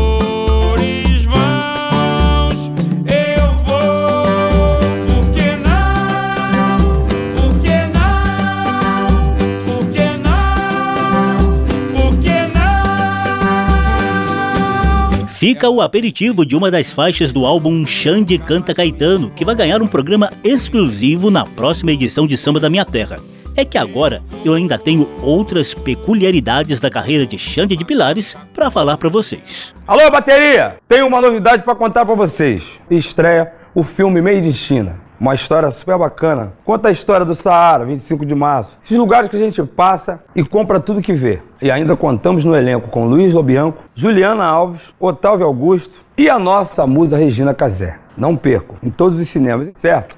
Fica 15.40 15.70
o 15.70 15.80
aperitivo 15.80 16.46
de 16.46 16.54
uma 16.54 16.70
das 16.70 16.92
faixas 16.92 17.32
do 17.32 17.46
álbum 17.46 17.88
Xande 17.88 18.38
Canta 18.38 18.76
Caetano, 18.76 19.30
que 19.30 19.46
vai 19.46 19.56
ganhar 19.56 19.82
um 19.82 19.88
programa 19.88 20.30
exclusivo 20.44 21.32
na 21.32 21.46
próxima 21.46 21.94
edição 21.94 22.28
de 22.28 22.36
Samba 22.36 22.60
da 22.60 22.70
Minha 22.70 22.84
Terra. 22.84 23.22
É 23.56 23.64
que 23.64 23.78
agora 23.78 24.22
eu 24.44 24.54
ainda 24.54 24.78
tenho 24.78 25.08
outras 25.22 25.74
peculiaridades 25.74 26.82
da 26.82 26.90
carreira 26.90 27.26
de 27.26 27.38
Xande 27.38 27.78
de 27.78 27.86
Pilares 27.86 28.36
para 28.54 28.70
falar 28.70 28.98
para 28.98 29.08
vocês. 29.08 29.74
Alô, 29.88 30.12
bateria! 30.12 30.76
Tenho 30.90 31.08
uma 31.08 31.22
novidade 31.22 31.64
para 31.64 31.74
contar 31.74 32.06
para 32.06 32.16
vocês. 32.16 32.66
Estreia 32.92 33.54
o 33.74 33.82
filme 33.82 34.22
Made 34.22 34.46
in 34.46 34.54
China. 34.54 35.00
Uma 35.20 35.36
história 35.36 35.70
super 35.70 35.98
bacana. 35.98 36.54
Conta 36.64 36.88
a 36.88 36.92
história 36.92 37.26
do 37.26 37.36
Saara, 37.36 37.84
25 37.84 38.26
de 38.26 38.34
março. 38.34 38.78
Esses 38.82 38.98
lugares 38.98 39.28
que 39.28 39.36
a 39.36 39.40
gente 39.40 39.62
passa 39.64 40.24
e 40.34 40.46
compra 40.46 40.80
tudo 40.80 41.02
que 41.02 41.12
vê. 41.12 41.42
E 41.62 41.70
ainda 41.70 41.96
contamos 41.98 42.46
no 42.46 42.56
elenco 42.56 42.88
com 42.88 43.06
Luiz 43.06 43.34
Lobianco, 43.34 43.84
Juliana 43.94 44.46
Alves, 44.46 44.82
Otávio 44.98 45.46
Augusto 45.46 46.00
e 46.18 46.30
a 46.30 46.40
nossa 46.40 46.88
musa 46.88 47.18
Regina 47.18 47.54
Casé. 47.54 48.00
Não 48.16 48.36
perco, 48.38 48.78
em 48.82 48.90
todos 48.90 49.20
os 49.20 49.28
cinemas, 49.28 49.70
certo? 49.76 50.18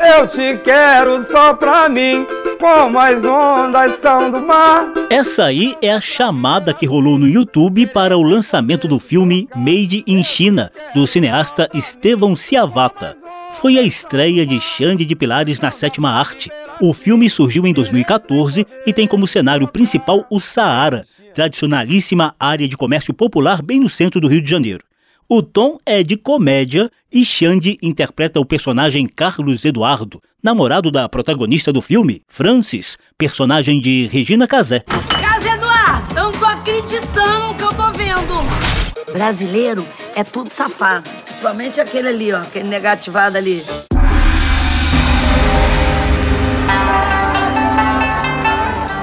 Eu 0.00 0.26
te 0.26 0.56
quero 0.64 1.22
só 1.24 1.54
pra 1.54 1.88
mim, 1.88 2.26
como 2.58 2.98
as 2.98 3.24
ondas 3.24 3.98
são 3.98 4.30
do 4.30 4.40
mar. 4.40 4.92
Essa 5.10 5.44
aí 5.44 5.76
é 5.82 5.92
a 5.92 6.00
chamada 6.00 6.72
que 6.72 6.86
rolou 6.86 7.18
no 7.18 7.28
YouTube 7.28 7.86
para 7.86 8.16
o 8.16 8.22
lançamento 8.22 8.88
do 8.88 8.98
filme 8.98 9.48
Made 9.54 10.02
in 10.06 10.24
China, 10.24 10.72
do 10.94 11.06
cineasta 11.06 11.68
Estevão 11.74 12.34
Ciavata 12.34 13.21
foi 13.52 13.78
a 13.78 13.82
estreia 13.82 14.46
de 14.46 14.58
Xande 14.60 15.04
de 15.04 15.14
Pilares 15.14 15.60
na 15.60 15.70
sétima 15.70 16.10
arte. 16.10 16.50
O 16.80 16.92
filme 16.92 17.28
surgiu 17.28 17.66
em 17.66 17.72
2014 17.72 18.66
e 18.86 18.92
tem 18.92 19.06
como 19.06 19.26
cenário 19.26 19.68
principal 19.68 20.26
o 20.30 20.40
Saara, 20.40 21.06
tradicionalíssima 21.34 22.34
área 22.40 22.66
de 22.66 22.76
comércio 22.76 23.12
popular 23.12 23.62
bem 23.62 23.80
no 23.80 23.88
centro 23.88 24.20
do 24.20 24.28
Rio 24.28 24.40
de 24.40 24.50
Janeiro. 24.50 24.84
O 25.28 25.42
tom 25.42 25.78
é 25.86 26.02
de 26.02 26.16
comédia 26.16 26.90
e 27.10 27.24
Xande 27.24 27.78
interpreta 27.82 28.40
o 28.40 28.44
personagem 28.44 29.06
Carlos 29.06 29.64
Eduardo, 29.64 30.20
namorado 30.42 30.90
da 30.90 31.08
protagonista 31.08 31.72
do 31.72 31.80
filme, 31.80 32.22
Francis, 32.26 32.98
personagem 33.16 33.80
de 33.80 34.08
Regina 34.10 34.46
Casé. 34.46 34.80
Carlos 35.20 35.46
Eduardo, 35.46 36.18
eu 36.18 36.24
não 36.24 36.32
tô 36.32 36.44
acreditando 36.44 37.48
no 37.48 37.54
que 37.54 37.62
eu 37.62 37.72
tô 37.72 37.92
vendo. 37.92 38.71
Brasileiro 39.12 39.86
é 40.14 40.24
tudo 40.24 40.50
safado. 40.50 41.08
Principalmente 41.24 41.80
aquele 41.80 42.08
ali, 42.08 42.32
ó, 42.32 42.38
aquele 42.38 42.68
negativado 42.68 43.36
ali. 43.36 43.62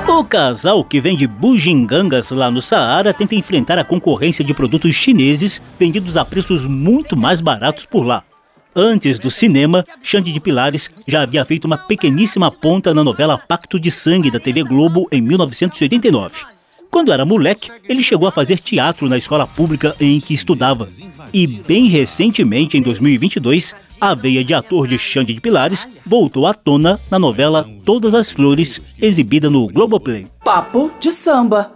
O 0.07 0.23
casal 0.25 0.83
que 0.83 0.99
vende 0.99 1.25
bugigangas 1.25 2.31
lá 2.31 2.51
no 2.51 2.61
Saara 2.61 3.13
tenta 3.13 3.35
enfrentar 3.35 3.77
a 3.77 3.85
concorrência 3.85 4.43
de 4.43 4.53
produtos 4.53 4.93
chineses 4.93 5.61
vendidos 5.79 6.17
a 6.17 6.25
preços 6.25 6.65
muito 6.65 7.15
mais 7.15 7.39
baratos 7.39 7.85
por 7.85 8.03
lá. 8.03 8.23
Antes 8.75 9.17
do 9.17 9.31
cinema, 9.31 9.83
Xande 10.03 10.33
de 10.33 10.39
Pilares 10.39 10.89
já 11.07 11.21
havia 11.21 11.45
feito 11.45 11.65
uma 11.65 11.77
pequeníssima 11.77 12.51
ponta 12.51 12.93
na 12.93 13.03
novela 13.03 13.37
Pacto 13.37 13.79
de 13.79 13.91
Sangue 13.91 14.29
da 14.29 14.39
TV 14.39 14.63
Globo 14.63 15.07
em 15.11 15.21
1989. 15.21 16.58
Quando 16.91 17.13
era 17.13 17.23
moleque, 17.23 17.71
ele 17.87 18.03
chegou 18.03 18.27
a 18.27 18.31
fazer 18.31 18.57
teatro 18.59 19.07
na 19.07 19.17
escola 19.17 19.45
pública 19.45 19.95
em 19.99 20.19
que 20.19 20.33
estudava. 20.33 20.87
E 21.31 21.45
bem 21.45 21.87
recentemente, 21.87 22.77
em 22.77 22.81
2022, 22.81 23.75
a 24.01 24.15
veia 24.15 24.43
de 24.43 24.53
ator 24.53 24.87
de 24.87 24.97
Xande 24.97 25.33
de 25.33 25.41
Pilares 25.41 25.87
voltou 26.05 26.47
à 26.47 26.53
tona 26.53 26.99
na 27.11 27.19
novela 27.19 27.69
Todas 27.85 28.15
as 28.15 28.31
Flores, 28.31 28.81
exibida 28.99 29.49
no 29.49 29.67
Globoplay. 29.67 30.27
Papo 30.43 30.91
de 30.99 31.11
samba. 31.11 31.71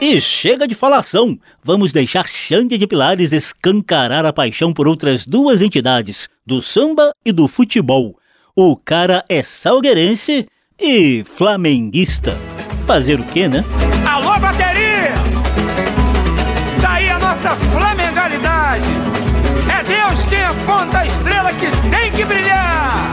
E 0.00 0.20
chega 0.20 0.68
de 0.68 0.74
falação! 0.74 1.38
Vamos 1.62 1.92
deixar 1.92 2.26
Xande 2.28 2.78
de 2.78 2.86
Pilares 2.86 3.32
escancarar 3.32 4.24
a 4.24 4.32
paixão 4.32 4.72
por 4.72 4.86
outras 4.86 5.26
duas 5.26 5.62
entidades, 5.62 6.28
do 6.46 6.62
samba 6.62 7.12
e 7.24 7.32
do 7.32 7.48
futebol. 7.48 8.18
O 8.56 8.76
cara 8.76 9.24
é 9.28 9.42
salgueirense 9.42 10.46
e 10.80 11.24
flamenguista. 11.24 12.36
Fazer 12.86 13.20
o 13.20 13.24
quê, 13.24 13.48
né? 13.48 13.64
Alô, 14.06 14.38
bateria! 14.38 15.12
Daí 16.80 17.08
a 17.08 17.18
nossa 17.18 17.50
flamengalidade. 17.50 18.84
É 19.68 19.82
Deus 19.84 20.24
quem 20.26 20.42
aponta 20.42 20.98
a 20.98 21.06
estrela 21.06 21.52
que 21.52 21.66
tem 21.90 22.12
que 22.12 22.24
brilhar. 22.24 23.03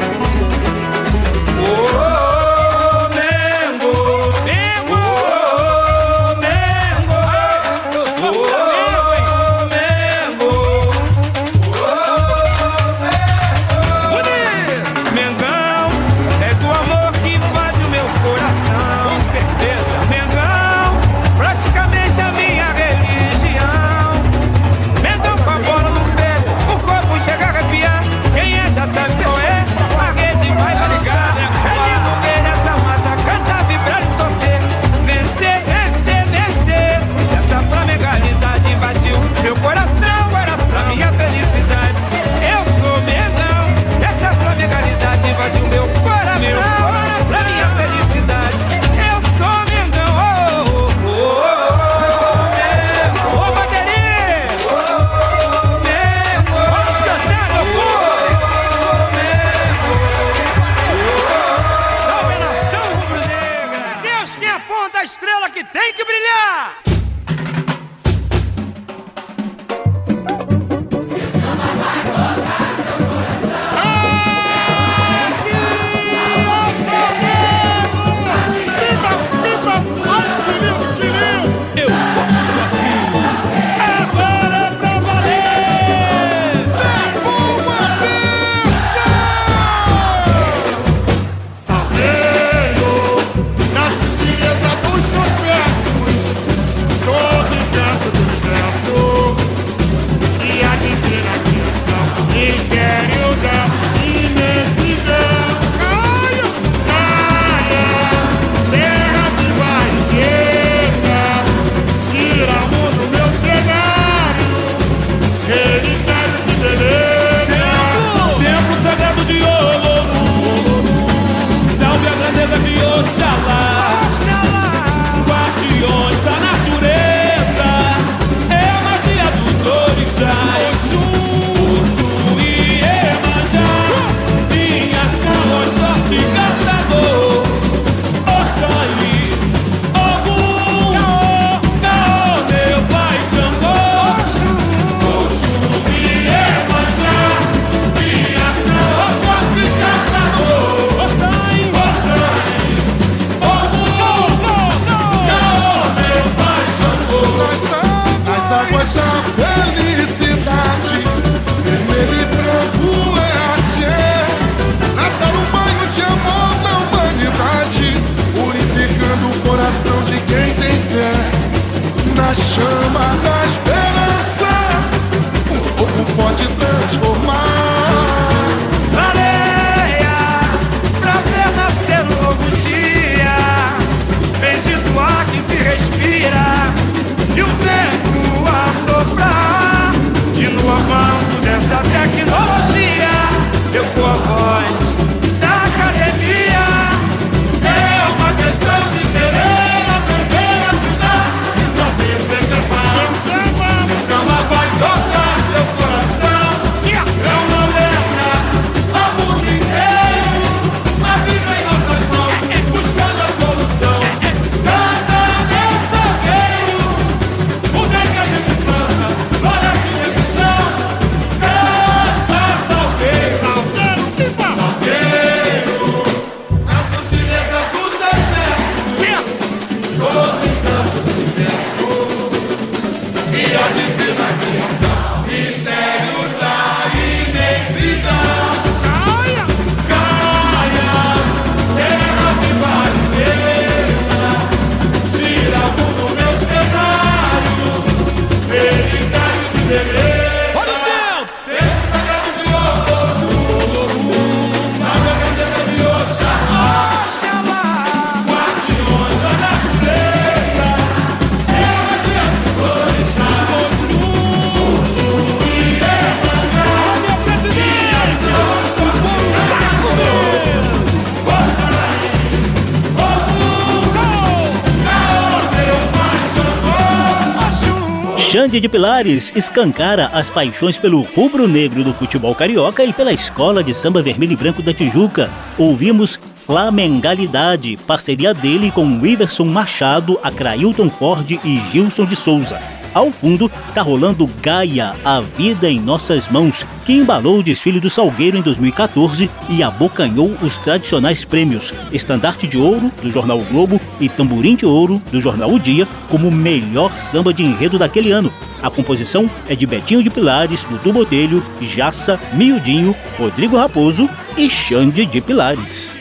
Xande 278.41 278.59
de 278.59 278.67
Pilares 278.67 279.31
escancara 279.35 280.07
as 280.07 280.27
paixões 280.27 280.75
pelo 280.75 281.01
rubro-negro 281.01 281.83
do 281.83 281.93
futebol 281.93 282.33
carioca 282.33 282.83
e 282.83 282.91
pela 282.91 283.13
escola 283.13 283.63
de 283.63 283.71
samba 283.71 284.01
vermelho 284.01 284.33
e 284.33 284.35
branco 284.35 284.63
da 284.63 284.73
Tijuca. 284.73 285.29
Ouvimos 285.59 286.19
Flamengalidade, 286.37 287.77
parceria 287.85 288.33
dele 288.33 288.71
com 288.71 289.05
Iverson 289.05 289.45
Machado, 289.45 290.19
Acrailton 290.23 290.89
Ford 290.89 291.29
e 291.29 291.61
Gilson 291.71 292.03
de 292.03 292.15
Souza. 292.15 292.80
Ao 292.93 293.09
fundo, 293.09 293.49
tá 293.73 293.81
rolando 293.81 294.29
Gaia, 294.41 294.93
A 295.05 295.21
Vida 295.21 295.69
em 295.69 295.79
Nossas 295.79 296.27
Mãos, 296.27 296.65
que 296.85 296.91
embalou 296.91 297.39
o 297.39 297.43
desfile 297.43 297.79
do 297.79 297.89
Salgueiro 297.89 298.37
em 298.37 298.41
2014 298.41 299.29
e 299.49 299.63
abocanhou 299.63 300.35
os 300.41 300.57
tradicionais 300.57 301.23
prêmios 301.23 301.73
Estandarte 301.93 302.47
de 302.47 302.57
Ouro, 302.57 302.91
do 303.01 303.09
Jornal 303.09 303.39
o 303.39 303.45
Globo, 303.45 303.79
e 303.97 304.09
Tamborim 304.09 304.55
de 304.55 304.65
Ouro, 304.65 305.01
do 305.09 305.21
Jornal 305.21 305.53
O 305.53 305.59
Dia, 305.59 305.87
como 306.09 306.29
melhor 306.29 306.91
samba 307.11 307.33
de 307.33 307.43
enredo 307.43 307.79
daquele 307.79 308.11
ano. 308.11 308.31
A 308.61 308.69
composição 308.69 309.29
é 309.47 309.55
de 309.55 309.65
Betinho 309.65 310.03
de 310.03 310.09
Pilares, 310.09 310.65
Dudu 310.65 310.91
Botelho, 310.91 311.41
Jaça, 311.61 312.19
Miudinho, 312.33 312.93
Rodrigo 313.17 313.55
Raposo 313.55 314.09
e 314.37 314.49
Xande 314.49 315.05
de 315.05 315.21
Pilares. 315.21 316.00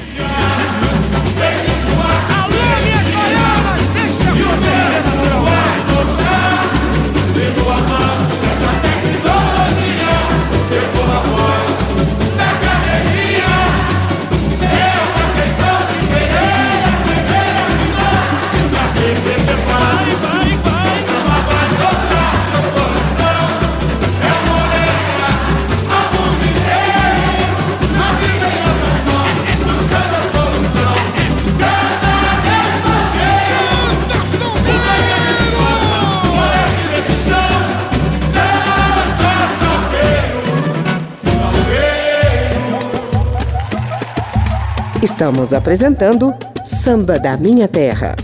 Estamos 45.02 45.54
apresentando 45.54 46.34
Samba 46.62 47.18
da 47.18 47.34
Minha 47.34 47.66
Terra. 47.66 48.14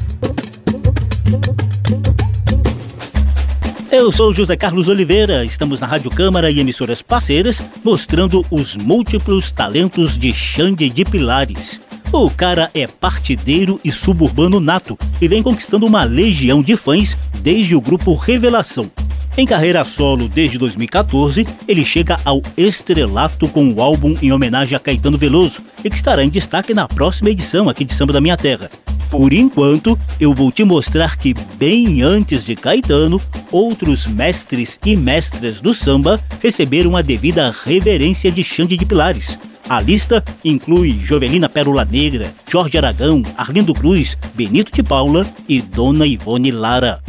Eu 3.91 4.12
sou 4.12 4.31
José 4.35 4.59
Carlos 4.59 4.87
Oliveira, 4.87 5.43
estamos 5.43 5.81
na 5.81 5.87
Rádio 5.87 6.11
Câmara 6.11 6.51
e 6.51 6.61
emissoras 6.61 7.01
parceiras 7.01 7.62
mostrando 7.83 8.45
os 8.51 8.77
múltiplos 8.77 9.51
talentos 9.51 10.19
de 10.19 10.35
Xande 10.35 10.91
de 10.91 11.03
Pilares. 11.03 11.81
O 12.12 12.29
cara 12.29 12.71
é 12.75 12.87
partideiro 12.87 13.81
e 13.83 13.91
suburbano 13.91 14.61
nato 14.61 14.99
e 15.19 15.27
vem 15.27 15.43
conquistando 15.43 15.87
uma 15.87 16.05
legião 16.05 16.62
de 16.62 16.77
fãs 16.77 17.17
desde 17.41 17.75
o 17.75 17.81
grupo 17.81 18.15
Revelação. 18.15 18.91
Em 19.38 19.44
carreira 19.44 19.85
solo 19.85 20.31
desde 20.31 20.57
2014, 20.57 21.46
ele 21.68 21.85
chega 21.85 22.18
ao 22.25 22.40
estrelato 22.57 23.46
com 23.46 23.70
o 23.70 23.83
álbum 23.83 24.16
em 24.22 24.33
homenagem 24.33 24.75
a 24.75 24.81
Caetano 24.81 25.18
Veloso 25.18 25.61
e 25.85 25.90
que 25.90 25.96
estará 25.96 26.25
em 26.25 26.31
destaque 26.31 26.72
na 26.72 26.88
próxima 26.88 27.29
edição 27.29 27.68
aqui 27.68 27.85
de 27.85 27.92
Samba 27.92 28.14
da 28.14 28.20
Minha 28.20 28.37
Terra. 28.38 28.70
Por 29.11 29.35
enquanto, 29.35 29.99
eu 30.18 30.33
vou 30.33 30.51
te 30.51 30.64
mostrar 30.64 31.18
que, 31.18 31.35
bem 31.59 32.01
antes 32.01 32.46
de 32.46 32.57
Caetano, 32.57 33.20
outros 33.53 34.07
mestres 34.07 34.81
e 34.85 34.96
mestras 34.96 35.61
do 35.61 35.75
samba 35.75 36.18
receberam 36.42 36.96
a 36.96 37.03
devida 37.03 37.55
reverência 37.64 38.33
de 38.33 38.42
Xande 38.42 38.75
de 38.75 38.87
Pilares. 38.87 39.38
A 39.68 39.83
lista 39.83 40.25
inclui 40.42 40.99
Jovelina 41.03 41.49
Pérola 41.49 41.85
Negra, 41.85 42.33
Jorge 42.51 42.79
Aragão, 42.79 43.22
Arlindo 43.37 43.75
Cruz, 43.75 44.16
Benito 44.35 44.72
de 44.72 44.83
Paula 44.83 45.27
e 45.46 45.61
Dona 45.61 46.07
Ivone 46.07 46.51
Lara. 46.51 47.03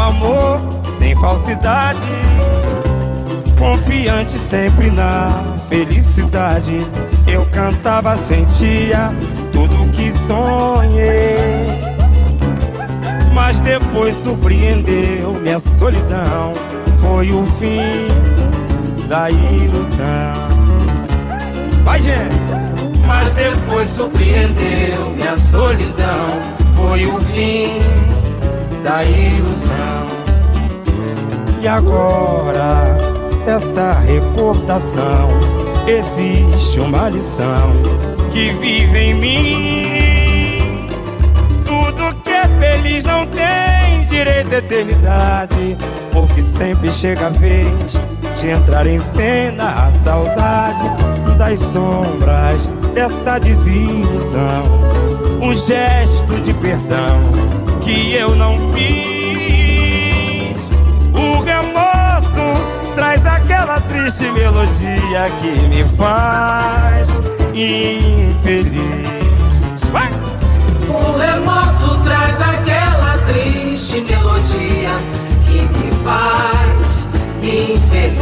Amor 0.00 0.60
sem 0.98 1.14
falsidade, 1.16 2.06
confiante 3.58 4.38
sempre 4.38 4.90
na 4.90 5.28
felicidade. 5.68 6.86
Eu 7.26 7.44
cantava, 7.46 8.16
sentia 8.16 9.12
tudo 9.52 9.90
que 9.90 10.12
sonhei. 10.26 11.90
Mas 13.32 13.60
depois 13.60 14.16
surpreendeu 14.16 15.34
minha 15.34 15.60
solidão. 15.60 16.54
Foi 17.00 17.32
o 17.32 17.44
fim 17.44 18.08
da 19.08 19.30
ilusão. 19.30 20.50
Vai, 21.84 22.00
gente! 22.00 22.34
Mas 23.06 23.32
depois 23.32 23.88
surpreendeu 23.90 25.10
minha 25.16 25.36
solidão. 25.36 26.38
Foi 26.76 27.06
o 27.06 27.20
fim 27.20 27.80
da 28.84 29.04
ilusão. 29.04 29.89
E 31.62 31.68
agora, 31.68 32.96
essa 33.46 33.92
recordação, 33.92 35.28
existe 35.86 36.80
uma 36.80 37.10
lição 37.10 37.72
que 38.32 38.50
vive 38.52 38.98
em 38.98 39.14
mim. 39.14 40.86
Tudo 41.66 42.14
que 42.22 42.30
é 42.30 42.48
feliz 42.48 43.04
não 43.04 43.26
tem 43.26 44.06
direito 44.08 44.54
à 44.54 44.58
eternidade, 44.58 45.76
porque 46.10 46.40
sempre 46.40 46.90
chega 46.90 47.26
a 47.26 47.30
vez 47.30 48.00
de 48.40 48.48
entrar 48.48 48.86
em 48.86 48.98
cena 48.98 49.84
a 49.84 49.92
saudade 49.92 50.88
das 51.36 51.58
sombras 51.58 52.68
dessa 52.94 53.38
desilusão. 53.38 54.64
Um 55.42 55.54
gesto 55.54 56.40
de 56.42 56.54
perdão 56.54 57.20
que 57.82 58.14
eu 58.14 58.34
não 58.34 58.72
fiz. 58.72 59.09
Triste 64.10 64.32
melodia 64.32 65.30
que 65.40 65.50
me 65.68 65.84
faz 65.96 67.06
infeliz. 67.54 68.80
Vai! 69.92 70.10
O 70.88 71.16
remorso 71.16 71.96
traz 72.02 72.40
aquela 72.40 73.18
triste 73.26 74.00
melodia 74.00 74.90
que 75.46 75.62
me 75.62 75.92
faz 76.02 77.06
infeliz. 77.40 78.20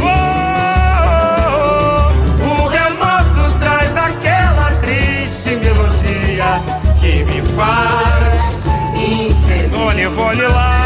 O 2.43 2.67
remorso 2.67 3.51
traz 3.59 3.97
aquela 3.97 4.71
triste 4.81 5.55
melodia 5.55 6.61
que 7.01 7.23
me 7.23 7.41
faz 7.55 8.59
infeliz. 8.95 9.71
Dona 9.71 10.01
Ivone 10.01 10.41
Lara. 10.41 10.78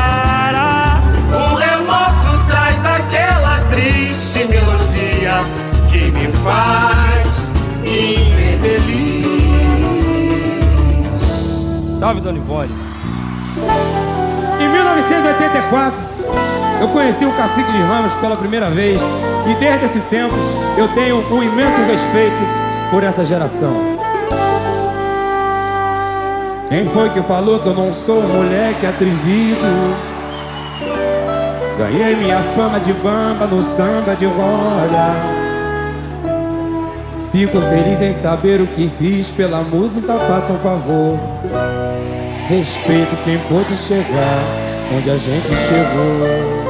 Salve, 12.03 12.19
Dona 12.19 12.37
Ivone. 12.37 12.69
Em 14.59 14.67
1984, 14.67 15.97
eu 16.81 16.89
conheci 16.89 17.25
o 17.25 17.31
Cacique 17.31 17.71
de 17.71 17.77
Ramos 17.77 18.13
pela 18.15 18.35
primeira 18.35 18.69
vez 18.69 18.99
e 19.47 19.53
desde 19.55 19.85
esse 19.85 20.01
tempo 20.01 20.35
eu 20.77 20.85
tenho 20.89 21.19
um 21.33 21.41
imenso 21.41 21.77
respeito 21.89 22.35
por 22.91 23.05
essa 23.05 23.23
geração. 23.23 23.73
Quem 26.67 26.85
foi 26.87 27.09
que 27.11 27.21
falou 27.21 27.61
que 27.61 27.67
eu 27.67 27.73
não 27.73 27.89
sou 27.89 28.19
um 28.19 28.27
moleque 28.27 28.85
atrevido? 28.85 29.61
Ganhei 31.77 32.17
minha 32.17 32.43
fama 32.53 32.81
de 32.81 32.91
bamba 32.91 33.47
no 33.47 33.61
samba 33.61 34.13
de 34.13 34.25
roda. 34.25 35.32
Fico 37.33 37.59
feliz 37.61 37.99
em 37.99 38.13
saber 38.13 38.61
o 38.61 38.67
que 38.67 38.87
fiz 38.87 39.31
pela 39.31 39.63
música, 39.63 40.13
faça 40.13 40.53
um 40.53 40.59
favor. 40.59 41.19
Respeito 42.47 43.17
quem 43.23 43.39
pôde 43.49 43.75
chegar 43.75 44.37
onde 44.95 45.09
a 45.09 45.17
gente 45.17 45.47
chegou. 45.47 46.63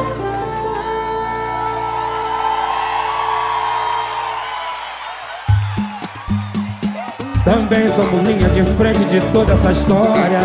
Também 7.44 7.90
somos 7.90 8.26
linha 8.26 8.48
de 8.48 8.64
frente 8.64 9.04
de 9.04 9.20
toda 9.34 9.52
essa 9.52 9.70
história. 9.70 10.40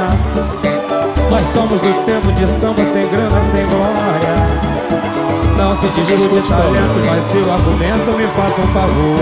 Nós 1.30 1.46
somos 1.46 1.80
do 1.80 2.04
tempo 2.04 2.32
de 2.32 2.44
samba 2.44 2.84
sem 2.84 3.08
grana, 3.08 3.40
sem 3.52 3.64
glória. 3.66 4.47
Não 5.58 5.74
se 5.74 5.88
discute 5.88 6.48
talento, 6.48 7.04
mas 7.04 7.24
se 7.24 7.36
o 7.38 7.50
argumento 7.50 8.12
me 8.16 8.28
faça 8.28 8.60
um 8.60 8.68
favor. 8.72 9.18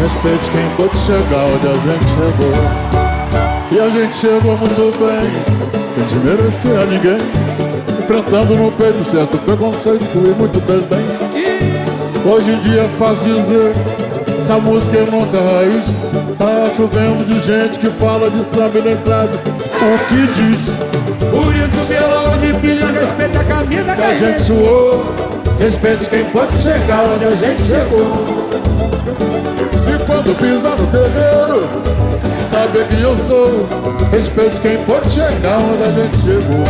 Respeite 0.00 0.50
quem 0.50 0.70
pôde 0.70 0.96
chegar 0.96 1.44
onde 1.44 1.68
a 1.68 1.72
gente 1.72 2.08
chegou. 2.16 2.96
E 3.70 3.78
a 3.78 3.90
gente 3.90 4.16
chegou 4.16 4.56
muito 4.56 4.98
bem, 4.98 5.30
sem 5.94 6.04
desmerecer 6.06 6.80
a 6.80 6.86
ninguém. 6.86 7.18
Enfrentando 8.02 8.56
no 8.56 8.72
peito 8.72 9.04
certo 9.04 9.36
preconceito 9.36 10.02
e 10.14 10.34
muito 10.38 10.58
desdém. 10.60 11.04
Hoje 12.24 12.52
em 12.52 12.60
dia 12.60 12.82
é 12.82 12.88
fácil 12.98 13.24
dizer, 13.24 13.72
essa 14.38 14.58
música 14.58 14.96
é 14.96 15.10
nossa 15.10 15.38
raiz. 15.38 15.98
Tá 16.38 16.74
chovendo 16.74 17.22
de 17.24 17.42
gente 17.42 17.78
que 17.78 17.90
fala 17.90 18.30
de 18.30 18.42
samba 18.42 18.78
e 18.78 18.82
nem 18.82 18.96
sabe 18.96 19.34
o 19.36 19.98
que 20.08 20.26
diz. 20.32 20.95
Por 21.66 21.74
isso, 21.74 21.86
pelo 21.86 22.36
de 22.38 22.54
pilha, 22.60 22.86
respeita 22.86 23.40
a 23.40 23.44
camisa 23.44 23.96
que 23.96 24.02
A 24.02 24.14
gente 24.14 24.40
suou, 24.40 25.04
respeite 25.58 26.08
quem 26.08 26.24
pode 26.26 26.56
chegar 26.58 27.02
onde 27.02 27.24
a 27.24 27.34
gente 27.34 27.60
chegou. 27.60 28.48
E 29.88 30.04
quando 30.06 30.36
pisar 30.38 30.76
no 30.76 30.86
terreiro, 30.86 31.68
saber 32.48 32.86
quem 32.88 33.00
eu 33.00 33.16
sou. 33.16 33.66
Respeite 34.12 34.60
quem 34.60 34.76
pode 34.84 35.10
chegar 35.10 35.58
onde 35.58 35.82
a 35.82 35.90
gente 35.90 36.16
chegou. 36.18 36.64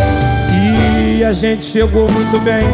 E 1.19 1.25
a 1.25 1.33
gente 1.33 1.65
chegou 1.65 2.11
muito 2.11 2.41
bem, 2.41 2.65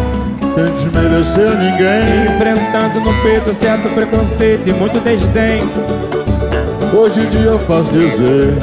Sem 0.54 0.72
desmerecer 0.74 1.58
ninguém. 1.58 2.36
enfrentando 2.36 3.00
no 3.00 3.22
peito 3.22 3.52
certo 3.52 3.88
preconceito 3.94 4.68
e 4.68 4.72
muito 4.72 5.00
desdém. 5.00 5.62
Hoje 6.96 7.20
em 7.20 7.28
dia 7.30 7.50
eu 7.50 7.58
faço 7.60 7.90
dizer, 7.90 8.54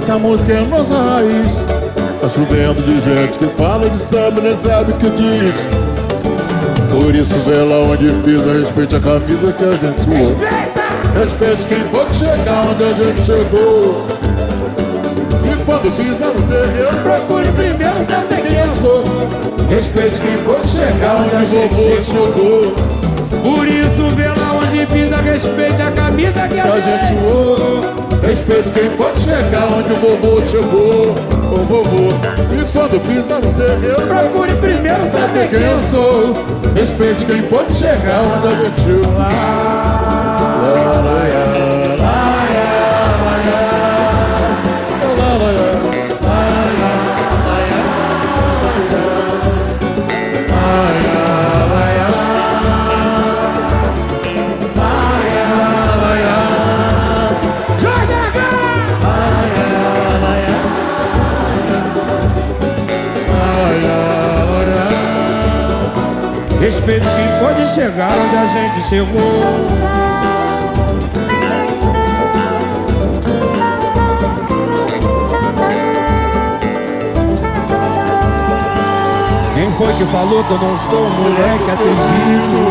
essa 0.00 0.18
música 0.18 0.52
é 0.52 0.60
nossa 0.62 0.94
raiz. 0.94 1.81
Tá 2.22 2.28
chovendo 2.28 2.80
de 2.82 3.00
gente 3.00 3.36
que 3.36 3.46
fala 3.60 3.90
de 3.90 3.98
samba 3.98 4.38
e 4.38 4.44
nem 4.44 4.56
sabe 4.56 4.92
o 4.92 4.94
que 4.94 5.10
diz. 5.10 5.66
Por 6.88 7.12
isso 7.12 7.34
vê 7.40 7.56
lá 7.56 7.78
onde 7.78 8.12
pisa, 8.22 8.52
respeite 8.52 8.94
a 8.94 9.00
camisa 9.00 9.52
que 9.52 9.64
a 9.64 9.72
gente 9.72 10.04
suou. 10.04 10.36
Respeite 11.18 11.66
quem 11.66 11.80
pode 11.88 12.14
chegar 12.14 12.66
onde 12.70 12.84
a 12.84 12.92
gente 12.92 13.22
chegou. 13.22 14.06
E 15.42 15.64
quando 15.64 15.96
pisar 15.96 16.28
no 16.28 16.42
terreno, 16.42 17.02
Procure 17.02 17.48
primeiro 17.56 18.04
saber 18.04 18.40
quem 18.40 18.56
eu 18.56 18.76
sou. 18.80 19.04
respeite 19.68 20.20
quem 20.20 20.38
pode 20.44 20.68
chegar 20.68 21.16
onde 21.16 21.34
a 21.34 21.44
gente 21.44 22.04
chegou. 22.04 22.72
Por 23.42 23.66
isso, 23.66 24.14
vê 24.14 24.28
lá 24.28 24.60
onde 24.62 24.86
pisa, 24.86 25.16
respeite 25.16 25.82
a 25.82 25.90
camisa 25.90 26.46
que 26.46 26.54
Que 26.54 26.60
a 26.60 26.80
gente 26.80 27.20
suou. 27.20 27.80
Respeite 28.22 28.68
quem 28.68 28.90
pode 28.90 29.20
chegar 29.20 29.66
onde 29.76 29.92
o 29.92 29.96
vovô 29.96 30.40
chegou. 30.46 31.41
O 31.52 31.56
vovô. 31.66 32.08
E 32.50 32.72
quando 32.72 32.98
pisar 33.06 33.40
no 33.42 33.52
terreno, 33.52 34.06
Procure 34.06 34.54
primeiro 34.54 35.06
saber 35.06 35.50
quem 35.50 35.60
eu 35.60 35.78
sou. 35.78 36.32
Respeite 36.74 37.26
quem 37.26 37.42
pode 37.42 37.74
chegar 37.74 38.22
onde. 38.22 39.06
Lá, 39.16 39.28
lá, 39.28 39.51
onde 68.72 68.78
a 68.78 68.78
gente 68.78 68.88
chegou. 68.88 70.32
Quem 79.54 79.70
foi 79.72 79.92
que 79.94 80.04
falou 80.06 80.42
que 80.44 80.50
eu 80.50 80.58
não 80.58 80.76
sou 80.76 81.04
um 81.04 81.10
moleque 81.10 81.70
atrevido? 81.70 82.62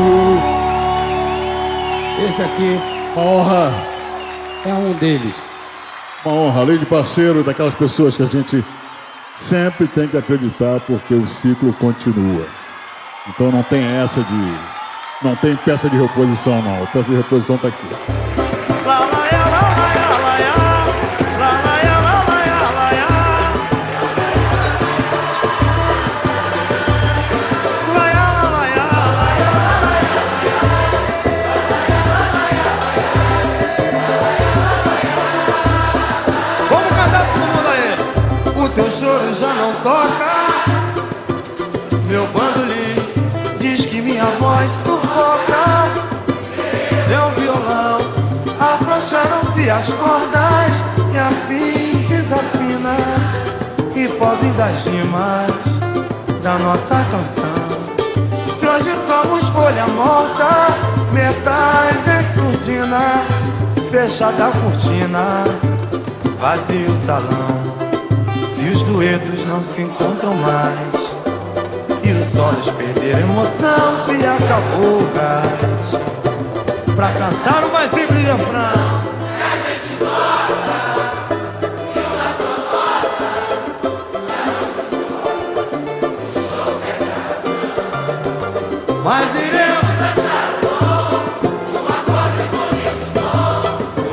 Esse 2.27 2.41
aqui 2.41 2.79
Uma 3.15 3.23
honra, 3.25 3.73
é 4.65 4.73
um 4.73 4.93
deles. 4.93 5.33
uma 6.25 6.33
honra, 6.35 6.61
além 6.61 6.77
de 6.77 6.85
parceiro 6.85 7.43
daquelas 7.43 7.75
pessoas 7.75 8.17
que 8.17 8.23
a 8.23 8.27
gente 8.27 8.63
sempre 9.37 9.87
tem 9.87 10.07
que 10.07 10.17
acreditar 10.17 10.79
porque 10.81 11.13
o 11.13 11.27
ciclo 11.27 11.73
continua. 11.73 12.45
Então 13.29 13.51
não 13.51 13.63
tem 13.63 13.83
essa 13.83 14.21
de. 14.23 14.80
Não 15.23 15.35
tem 15.35 15.55
peça 15.55 15.89
de 15.89 15.97
reposição, 15.97 16.61
não. 16.61 16.83
A 16.83 16.87
peça 16.87 17.09
de 17.09 17.15
reposição 17.15 17.55
está 17.55 17.67
aqui. 17.67 18.10
As 49.81 49.93
cordas 49.93 50.71
e 51.11 51.17
assim 51.17 52.05
desafina. 52.07 52.95
E 53.95 54.07
pobre 54.07 54.49
das 54.51 54.85
rimas 54.85 55.51
da 56.43 56.57
nossa 56.59 57.03
canção. 57.09 57.81
Se 58.57 58.67
hoje 58.67 58.95
somos 59.07 59.47
folha 59.47 59.87
morta, 59.87 60.67
metais 61.11 62.07
em 62.07 62.23
surdina, 62.33 63.25
fechada 63.91 64.47
a 64.47 64.51
cortina 64.51 65.43
vazio 66.39 66.91
o 66.91 66.97
salão. 66.97 67.61
Se 68.55 68.65
os 68.69 68.83
duetos 68.83 69.45
não 69.45 69.63
se 69.63 69.81
encontram 69.81 70.33
mais 70.35 71.01
e 72.03 72.11
os 72.11 72.27
solos 72.27 72.69
perderam 72.69 73.29
emoção, 73.29 73.95
se 74.05 74.25
acabou 74.25 74.99
o 74.99 75.11
gás. 75.15 76.95
Pra 76.95 77.11
cantar 77.13 77.63
o 77.65 77.73
mais 77.73 77.91
simples 77.91 78.25
refrão. 78.25 79.20
Mas 89.11 89.27
iremos 89.35 89.99
achar 90.09 90.49
uma 90.63 91.97
coisa 92.07 92.43
bonita 92.49 93.03
som 93.11 93.59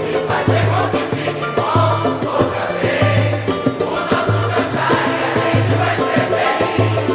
e 0.02 0.10
fazer 0.26 0.62
com 0.66 0.82
que 0.90 1.02
fique 1.14 1.46
bom 1.54 1.98
outra 2.26 2.66
vez. 2.82 3.30
O 3.78 3.86
nosso 3.94 4.38
cantar 4.48 4.98
e 5.06 5.22
a 5.22 5.30
gente 5.38 5.74
vai 5.78 5.94
ser 6.02 6.26
feliz. 6.34 7.06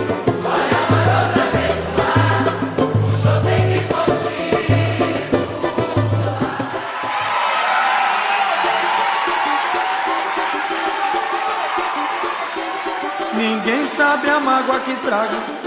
Olha 0.45 0.81
mais 0.91 1.09
outra 1.19 1.43
vez 1.51 1.75
ar, 2.15 2.43
o 2.87 3.11
show 3.21 3.37
tem 3.43 3.63
que 3.73 3.79
Ninguém 13.35 13.81
sabe 13.89 14.29
a 14.29 14.39
mágoa 14.39 14.79
que 14.79 14.95
trago 15.03 15.62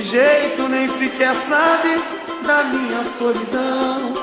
desse 0.00 0.02
jeito 0.02 0.68
nem 0.68 0.88
sequer 0.88 1.34
sabe 1.48 2.02
da 2.46 2.64
minha 2.64 3.04
solidão. 3.04 4.14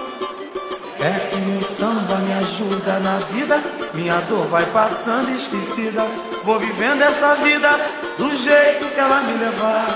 É 0.99 1.29
que 1.29 1.37
meu 1.41 1.61
samba 1.61 2.15
me 2.15 2.33
ajuda 2.33 2.99
na 2.99 3.19
vida, 3.31 3.61
minha 3.93 4.19
dor 4.21 4.45
vai 4.47 4.65
passando 4.67 5.29
esquecida. 5.29 6.03
Vou 6.43 6.59
vivendo 6.59 7.03
essa 7.03 7.35
vida 7.35 7.69
do 8.17 8.35
jeito 8.35 8.87
que 8.87 8.99
ela 8.99 9.21
me 9.21 9.37
levar. 9.37 9.87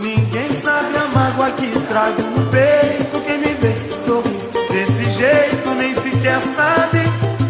Ninguém 0.00 0.50
sabe 0.60 0.96
a 0.96 1.04
mágoa 1.18 1.50
que 1.50 1.70
trago 1.88 2.22
no 2.22 2.46
peito 2.50 3.20
quem 3.26 3.38
me 3.38 3.54
vê 3.54 3.74
sorrir 3.92 4.38
desse 4.70 5.10
jeito 5.10 5.70
nem 5.76 5.94
sequer 5.94 6.40
sabe 6.40 7.02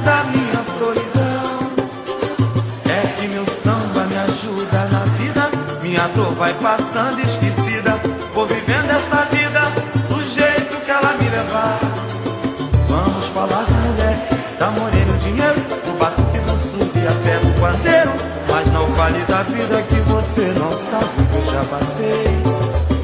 da 0.04 0.24
minha 0.24 0.64
solidão. 0.78 1.72
É 2.90 3.20
que 3.20 3.28
meu 3.28 3.46
samba 3.46 4.04
me 4.04 4.16
ajuda 4.18 4.84
na 4.90 5.04
vida. 5.16 5.62
Minha 5.82 6.08
dor 6.08 6.30
vai 6.32 6.52
passando 6.54 7.20
esquecida. 7.20 7.31
Vida 19.52 19.82
que 19.82 20.00
você 20.10 20.52
não 20.58 20.72
sabe 20.72 21.04
que 21.30 21.36
eu 21.36 21.46
já 21.46 21.64
passei. 21.64 22.42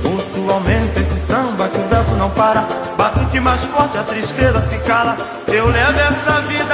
O 0.04 0.20
sul 0.20 0.50
aumenta 0.50 1.00
esse 1.00 1.20
samba 1.20 1.68
que 1.68 1.78
o 1.78 1.88
verso 1.88 2.14
não 2.16 2.30
para. 2.30 2.66
Batuque 2.96 3.38
mais 3.40 3.60
forte, 3.64 3.98
a 3.98 4.02
tristeza 4.02 4.60
se 4.62 4.78
cala. 4.78 5.16
Eu 5.46 5.66
levo 5.66 6.00
essa 6.00 6.40
vida 6.42 6.67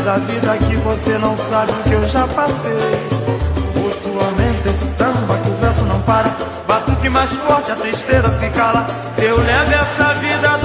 da 0.00 0.16
vida 0.16 0.56
que 0.58 0.76
você 0.76 1.18
não 1.18 1.36
sabe 1.36 1.72
o 1.72 1.82
que 1.84 1.92
eu 1.92 2.02
já 2.08 2.26
passei. 2.28 2.72
O 3.76 3.90
sul 3.90 4.18
aumenta 4.20 4.68
esse 4.68 4.84
samba 4.84 5.38
que 5.44 5.50
o 5.50 5.56
verso 5.56 5.84
não 5.84 6.00
para. 6.02 6.30
Batuque 6.66 7.08
mais 7.08 7.30
forte, 7.30 7.72
a 7.72 7.76
tristeza 7.76 8.28
se 8.38 8.48
cala. 8.50 8.86
Eu 9.18 9.36
levo 9.36 9.72
essa 9.72 10.14
vida 10.14 10.55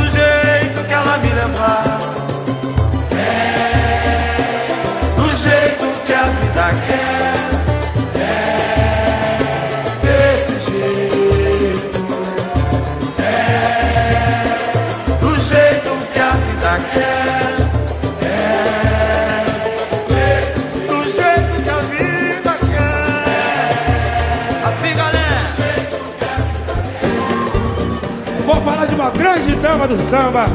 dama 29.82 29.88
do 29.88 29.98
samba, 29.98 30.46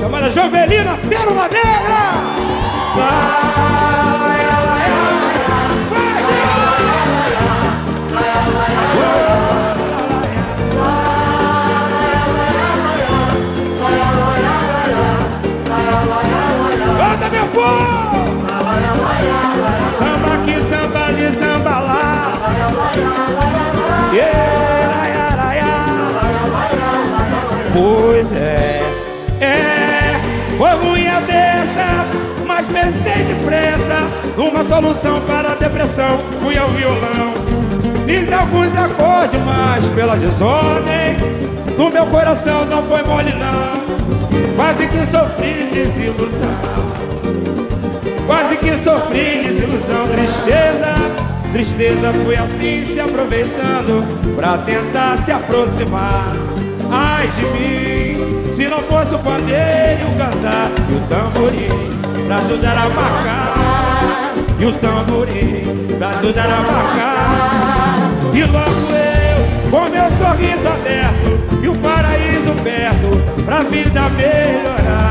chamada 0.00 0.30
Jovelina 0.30 0.96
Pérola 1.08 1.48
Negra. 1.48 2.10
Canta, 2.96 3.69
Pois 27.72 28.32
é, 28.32 28.82
é, 29.40 30.20
foi 30.58 30.70
ruim 30.70 31.06
a 31.06 31.20
beça, 31.20 32.44
mas 32.46 32.66
pensei 32.66 33.24
depressa. 33.24 33.90
Numa 34.36 34.64
solução 34.64 35.20
para 35.20 35.52
a 35.52 35.54
depressão. 35.54 36.18
Fui 36.42 36.56
ao 36.56 36.68
violão. 36.70 37.34
Fiz 38.06 38.32
alguns 38.32 38.76
acordes, 38.76 39.40
mas 39.44 39.84
pela 39.94 40.16
desordem 40.16 41.16
No 41.78 41.90
meu 41.90 42.06
coração 42.06 42.64
não 42.64 42.82
foi 42.84 43.02
mole 43.04 43.32
não. 43.34 44.56
Quase 44.56 44.88
que 44.88 45.06
sofri 45.06 45.70
desilusão. 45.72 46.56
Quase 48.26 48.56
que 48.56 48.72
sofri 48.82 49.42
desilusão. 49.44 50.08
Tristeza, 50.08 50.94
tristeza 51.52 52.12
fui 52.24 52.36
assim 52.36 52.94
se 52.94 53.00
aproveitando 53.00 54.34
Pra 54.34 54.58
tentar 54.58 55.18
se 55.24 55.30
aproximar 55.30 56.49
Ai 56.90 57.28
de 57.28 57.44
mim 57.46 58.52
Se 58.52 58.66
não 58.68 58.80
fosse 58.82 59.14
o 59.14 59.18
pandeiro, 59.18 60.08
o 60.08 60.18
cantar 60.18 60.70
e 60.88 60.94
o 60.94 61.00
tamborim 61.08 62.26
Pra 62.26 62.36
ajudar 62.36 62.78
a 62.78 62.88
marcar 62.88 64.34
E 64.58 64.64
o 64.66 64.72
tamborim 64.74 65.80
pra 66.00 66.08
ajudar 66.10 66.46
a 66.46 66.60
marcar. 66.62 67.96
E 68.32 68.42
logo 68.44 68.88
eu, 68.96 69.70
com 69.70 69.90
meu 69.90 70.10
sorriso 70.16 70.66
aberto 70.66 71.62
E 71.62 71.68
o 71.68 71.74
paraíso 71.74 72.54
perto 72.64 73.44
Pra 73.44 73.62
vida 73.64 74.08
melhorar. 74.10 75.10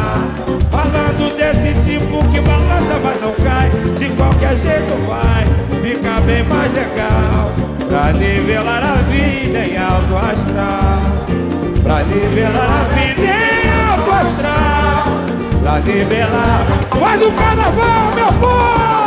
Falando 0.71 1.37
desse 1.37 1.73
tipo 1.87 2.27
que 2.29 2.41
balança 2.41 2.99
mas 3.03 3.21
não 3.21 3.33
cai 3.33 3.69
De 3.97 4.09
qualquer 4.15 4.55
jeito 4.55 4.95
vai 5.07 5.45
ficar 5.81 6.21
bem 6.21 6.43
mais 6.43 6.73
legal 6.73 7.51
Pra 7.87 8.13
nivelar 8.13 8.83
a 8.83 8.95
vida 9.11 9.59
em 9.59 9.77
alto 9.77 10.15
astral 10.15 11.48
Pra 11.89 12.03
nivelar 12.03 12.69
a 12.69 12.83
vida 12.93 13.23
em 13.25 13.65
alto 13.89 14.11
astral 14.11 15.05
Pra 15.63 15.79
nivelar 15.79 16.67
Faz 16.99 17.19
o 17.19 17.31
carnaval, 17.31 18.13
meu 18.13 18.27
povo! 18.33 18.49
Oh. 18.51 18.99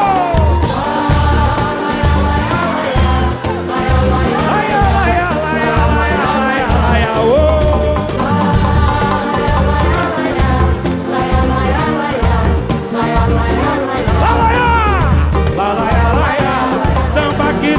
Lá, 15.57 15.73
lá, 15.73 15.87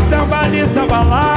Samba 0.10 0.40
ali, 0.40 0.66
samba 0.74 1.02
lá 1.04 1.33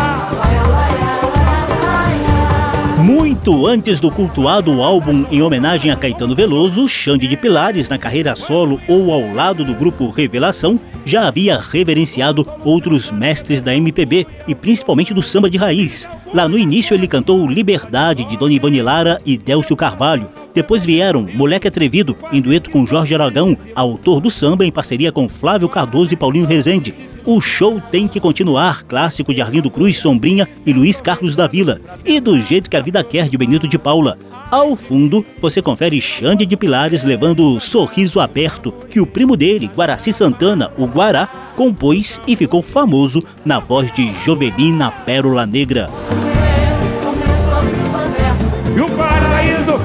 Muito 3.47 3.65
antes 3.69 4.01
do 4.01 4.11
cultuado 4.11 4.83
álbum 4.83 5.25
em 5.31 5.41
homenagem 5.41 5.93
a 5.93 5.97
Caetano 5.97 6.35
Veloso, 6.35 6.89
Xande 6.89 7.29
de 7.29 7.37
Pilares, 7.37 7.89
na 7.89 7.97
carreira 7.97 8.35
solo 8.35 8.81
ou 8.89 9.13
ao 9.13 9.33
lado 9.33 9.65
do 9.65 9.73
grupo 9.73 10.11
Revelação, 10.11 10.81
já 11.05 11.29
havia 11.29 11.57
reverenciado 11.57 12.45
outros 12.65 13.09
mestres 13.13 13.63
da 13.63 13.73
MPB 13.73 14.27
e 14.49 14.55
principalmente 14.57 15.15
do 15.15 15.23
samba 15.23 15.49
de 15.49 15.59
raiz. 15.59 16.09
Lá 16.35 16.49
no 16.49 16.59
início 16.59 16.93
ele 16.93 17.07
cantou 17.07 17.47
Liberdade 17.47 18.25
de 18.25 18.37
Dona 18.37 18.53
Ivone 18.53 18.83
Lara 18.83 19.21
e 19.25 19.39
Délcio 19.39 19.77
Carvalho. 19.77 20.29
Depois 20.57 20.83
vieram 20.83 21.29
Moleque 21.35 21.69
Atrevido, 21.69 22.17
em 22.33 22.41
dueto 22.41 22.71
com 22.71 22.87
Jorge 22.87 23.15
Aragão, 23.15 23.55
autor 23.75 24.23
do 24.23 24.31
samba 24.31 24.65
em 24.65 24.73
parceria 24.73 25.13
com 25.13 25.29
Flávio 25.29 25.69
Cardoso 25.69 26.15
e 26.15 26.17
Paulinho 26.17 26.47
Rezende. 26.47 26.95
O 27.27 27.43
show 27.43 27.79
tem 27.91 28.09
que 28.09 28.19
continuar, 28.19 28.83
clássico 28.85 29.35
de 29.35 29.43
Arlindo 29.43 29.71
Cruz, 29.71 29.99
Sombrinha 29.99 30.49
e 30.65 30.73
Luiz 30.73 30.99
Carlos 30.99 31.37
da 31.37 31.47
Vila. 31.47 31.79
E 32.07 32.19
do 32.21 32.41
jeito 32.41 32.71
que 32.71 32.77
a 32.77 32.81
vida 32.81 33.05
quer 33.05 33.29
de 33.29 33.37
Benito 33.37 33.69
de 33.69 33.77
Paula. 33.77 34.17
Ao 34.51 34.75
fundo, 34.77 35.27
você 35.43 35.61
confere 35.61 36.01
Xande 36.01 36.47
de 36.47 36.57
Pilares 36.57 37.05
levando 37.05 37.61
Sorriso 37.61 38.19
Aberto, 38.19 38.73
que 38.91 38.99
o 38.99 39.05
primo 39.07 39.37
dele, 39.37 39.71
Guaraci 39.77 40.11
Santana, 40.11 40.71
o 40.79 40.87
Guará, 40.87 41.27
compôs 41.55 42.19
e 42.27 42.35
ficou 42.35 42.63
famoso 42.63 43.23
na 43.45 43.59
voz 43.59 43.93
de 43.93 44.11
Jovelina 44.25 44.91
Pérola 44.91 45.45
Negra. 45.45 45.91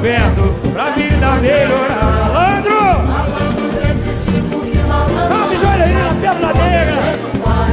Perto 0.02 0.54
pra 0.74 0.90
vida 0.92 1.28
melhorar 1.42 2.12
Malandro! 2.20 2.82
Salve 5.30 5.58
Joelina 5.58 6.16
Pérola 6.20 6.54
Negra! 6.54 6.98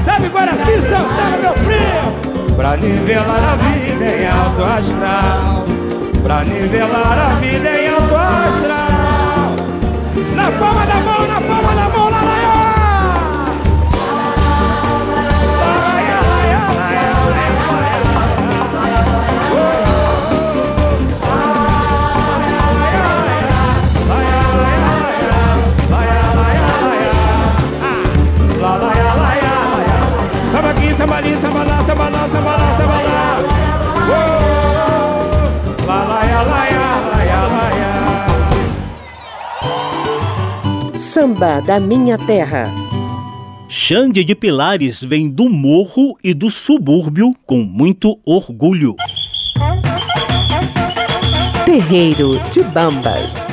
Salve 0.04 0.28
Guaraci 0.28 0.82
Santana, 0.82 1.36
meu 1.40 1.54
primo! 1.64 2.54
Pra 2.54 2.76
nivelar 2.76 3.42
a 3.52 3.56
vida 3.56 4.04
em 4.04 4.28
alto 4.28 4.64
astral 4.64 5.64
Pra 6.22 6.44
nivelar 6.44 7.18
a 7.18 7.34
vida 7.40 7.68
em 7.70 7.88
alto 7.88 8.16
astral 8.16 9.54
Na 10.34 10.50
palma 10.52 10.86
da 10.86 10.96
mão, 10.96 11.26
na 11.28 11.37
Oh, 34.10 35.86
lá, 35.86 36.04
lá, 36.04 36.22
lá, 36.24 36.42
lá, 36.42 36.64
lá. 36.66 37.78
Samba 40.96 41.60
da 41.60 41.78
Minha 41.78 42.16
Terra. 42.16 42.70
Xande 43.68 44.24
de 44.24 44.34
Pilares 44.34 45.02
vem 45.02 45.28
do 45.28 45.50
morro 45.50 46.16
e 46.24 46.32
do 46.32 46.48
subúrbio 46.48 47.34
com 47.44 47.58
muito 47.58 48.18
orgulho. 48.24 48.96
Terreiro 51.66 52.40
de 52.50 52.62
Bambas. 52.62 53.46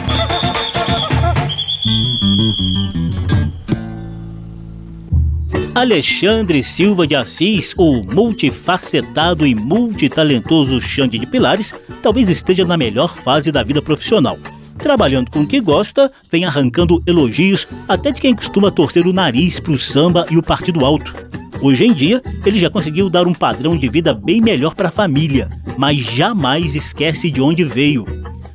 Alexandre 5.75 6.63
Silva 6.63 7.05
de 7.05 7.17
Assis, 7.17 7.73
o 7.77 8.01
multifacetado 8.01 9.45
e 9.45 9.53
multitalentoso 9.53 10.79
Xande 10.79 11.19
de 11.19 11.25
Pilares, 11.25 11.75
talvez 12.01 12.29
esteja 12.29 12.63
na 12.63 12.77
melhor 12.77 13.13
fase 13.17 13.51
da 13.51 13.61
vida 13.61 13.81
profissional. 13.81 14.39
Trabalhando 14.77 15.29
com 15.29 15.41
o 15.41 15.47
que 15.47 15.59
gosta, 15.59 16.09
vem 16.31 16.45
arrancando 16.45 17.03
elogios 17.05 17.67
até 17.89 18.11
de 18.11 18.21
quem 18.21 18.33
costuma 18.33 18.71
torcer 18.71 19.05
o 19.05 19.11
nariz 19.11 19.59
pro 19.59 19.77
samba 19.77 20.25
e 20.31 20.37
o 20.37 20.41
partido 20.41 20.85
alto. 20.85 21.13
Hoje 21.61 21.83
em 21.83 21.93
dia, 21.93 22.21
ele 22.45 22.57
já 22.57 22.69
conseguiu 22.69 23.09
dar 23.09 23.27
um 23.27 23.33
padrão 23.33 23.77
de 23.77 23.89
vida 23.89 24.13
bem 24.13 24.39
melhor 24.39 24.75
para 24.75 24.87
a 24.87 24.93
família, 24.93 25.49
mas 25.77 25.97
jamais 25.97 26.73
esquece 26.73 27.29
de 27.29 27.41
onde 27.41 27.65
veio. 27.65 28.05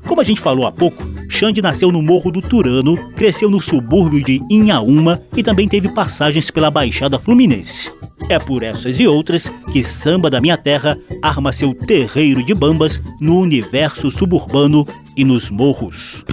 Como 0.08 0.22
a 0.22 0.24
gente 0.24 0.40
falou 0.40 0.66
há 0.66 0.72
pouco, 0.72 1.06
Xande 1.30 1.62
nasceu 1.62 1.92
no 1.92 2.02
Morro 2.02 2.32
do 2.32 2.42
Turano, 2.42 2.96
cresceu 3.12 3.48
no 3.48 3.60
subúrbio 3.60 4.22
de 4.22 4.40
Inhaúma 4.50 5.22
e 5.36 5.44
também 5.44 5.68
teve 5.68 5.88
passagens 5.88 6.50
pela 6.50 6.72
Baixada 6.72 7.20
Fluminense. 7.20 7.90
É 8.28 8.38
por 8.38 8.64
essas 8.64 8.98
e 8.98 9.06
outras 9.06 9.50
que 9.72 9.84
Samba 9.84 10.28
da 10.28 10.40
Minha 10.40 10.58
Terra 10.58 10.98
arma 11.22 11.52
seu 11.52 11.72
terreiro 11.72 12.44
de 12.44 12.52
bambas 12.52 13.00
no 13.20 13.38
universo 13.38 14.10
suburbano 14.10 14.84
e 15.16 15.24
nos 15.24 15.50
morros. 15.50 16.24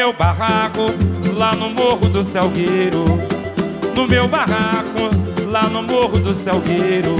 Meu 0.00 0.14
barraco, 0.14 0.86
lá 1.40 1.54
no 1.54 1.70
morro 1.70 2.06
do 2.10 2.22
Salgueiro. 2.22 3.02
No 3.96 4.06
meu 4.06 4.28
barraco, 4.28 5.08
lá 5.50 5.62
no 5.70 5.82
morro 5.82 6.18
do 6.18 6.34
Salgueiro. 6.34 7.16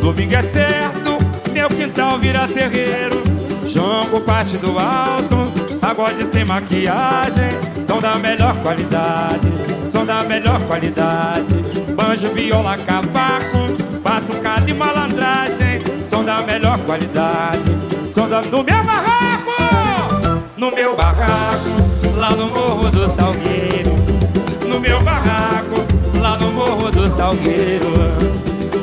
Domingo 0.00 0.34
é 0.34 0.40
certo, 0.40 1.18
meu 1.52 1.68
quintal 1.68 2.18
vira 2.18 2.48
terreiro. 2.48 3.22
Jongo 3.66 4.22
parte 4.22 4.56
do 4.56 4.78
alto, 4.78 5.52
pagode 5.78 6.24
sem 6.24 6.46
maquiagem. 6.46 7.50
Som 7.82 8.00
da 8.00 8.16
melhor 8.16 8.56
qualidade, 8.62 9.52
som 9.92 10.06
da 10.06 10.24
melhor 10.24 10.62
qualidade. 10.62 11.54
Banjo, 11.94 12.32
viola, 12.32 12.78
cavaco, 12.78 13.66
batucada 14.02 14.70
e 14.70 14.72
malandragem. 14.72 15.82
Som 16.06 16.24
da 16.24 16.40
melhor 16.40 16.78
qualidade, 16.86 17.70
som 18.14 18.30
da... 18.30 18.40
No 18.40 18.64
meu 18.64 18.82
barraco, 18.82 19.52
no 20.56 20.70
meu 20.70 20.96
barraco, 20.96 21.85
lá 22.16 22.30
no 22.30 22.46
morro 22.46 22.90
do 22.90 23.08
Salgueiro. 23.14 23.94
No 24.68 24.80
meu 24.80 25.00
barraco, 25.02 25.84
lá 26.20 26.36
no 26.38 26.50
morro 26.52 26.90
do 26.90 27.08
Salgueiro. 27.16 27.92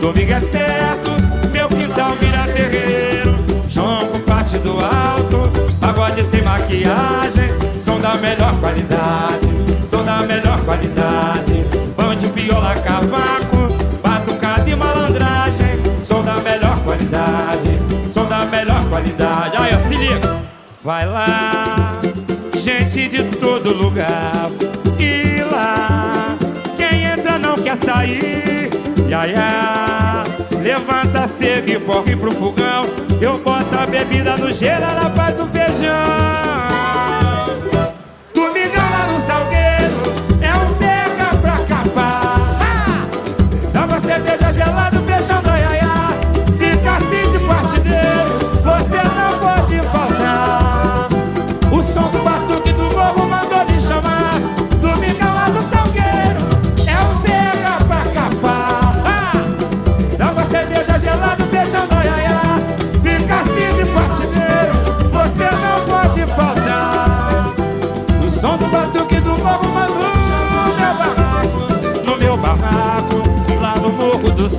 Domingo 0.02 0.32
é 0.32 0.40
certo, 0.40 1.12
meu 1.52 1.68
quintal 1.68 2.12
vira 2.20 2.48
terreiro. 2.54 3.36
Jonco 3.68 4.20
parte 4.20 4.58
do 4.60 4.72
alto, 4.80 5.50
pagode 5.80 6.24
sem 6.24 6.42
maquiagem. 6.44 7.52
Som 7.78 8.00
da 8.00 8.16
melhor 8.16 8.56
qualidade, 8.60 9.50
som 9.88 10.04
da 10.04 10.20
melhor 10.20 10.60
qualidade. 10.62 11.66
Bande, 11.98 12.28
viola, 12.30 12.76
cavaco, 12.76 13.74
batucada 14.02 14.70
e 14.70 14.76
malandragem. 14.76 15.82
Som 16.02 16.24
da 16.24 16.36
melhor 16.36 16.78
qualidade, 16.80 17.80
som 18.10 18.26
da 18.26 18.44
qualidade. 18.94 19.58
Aí, 19.58 19.76
ó, 19.76 19.88
se 19.88 19.96
liga. 19.96 20.44
Vai 20.84 21.06
lá, 21.06 21.93
gente 22.64 23.10
de 23.10 23.24
todo 23.24 23.74
lugar. 23.74 24.50
E 24.98 25.44
lá, 25.52 26.38
quem 26.78 27.04
entra 27.04 27.38
não 27.38 27.58
quer 27.58 27.76
sair. 27.76 28.70
Iaia, 29.10 30.24
levanta 30.62 31.28
cedo 31.28 31.70
e 31.70 31.80
corre 31.82 32.16
pro 32.16 32.32
fogão. 32.32 32.86
Eu 33.20 33.38
boto 33.40 33.78
a 33.78 33.86
bebida 33.86 34.38
no 34.38 34.52
gelo, 34.52 34.86
ela 34.86 35.10
faz 35.10 35.40
o 35.42 35.48
feijão. 35.48 36.73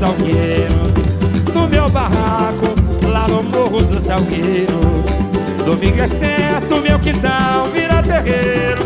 Salgueiro 0.05 0.93
No 1.55 1.67
meu 1.67 1.89
barraco, 1.89 2.75
lá 3.09 3.27
no 3.27 3.43
morro 3.43 3.83
do 3.85 3.99
Salgueiro. 3.99 4.79
Domingo 5.65 6.03
é 6.03 6.09
certo, 6.09 6.79
meu 6.79 6.99
quintal 6.99 7.65
vira 7.73 8.03
terreiro. 8.03 8.83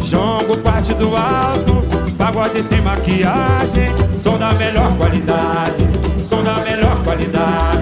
Jongo 0.00 0.56
parte 0.58 0.94
do 0.94 1.14
alto, 1.14 1.86
pagode 2.16 2.62
sem 2.62 2.80
maquiagem. 2.80 3.92
Som 4.16 4.38
da 4.38 4.54
melhor 4.54 4.96
qualidade, 4.96 5.86
som 6.24 6.42
da 6.42 6.54
melhor 6.60 6.96
qualidade 7.04 7.81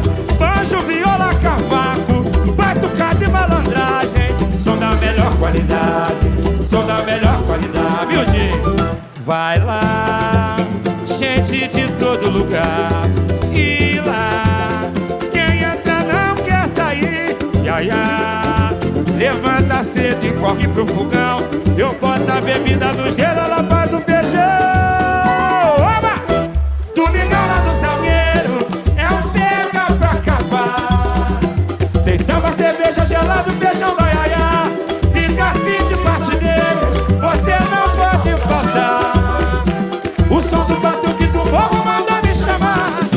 corre 20.51 20.69
pro 20.69 20.87
fogão. 20.87 21.39
Eu 21.77 21.93
boto 21.95 22.31
a 22.31 22.41
bebida 22.41 22.93
no 22.93 23.11
gelo, 23.13 23.41
ela 23.41 23.63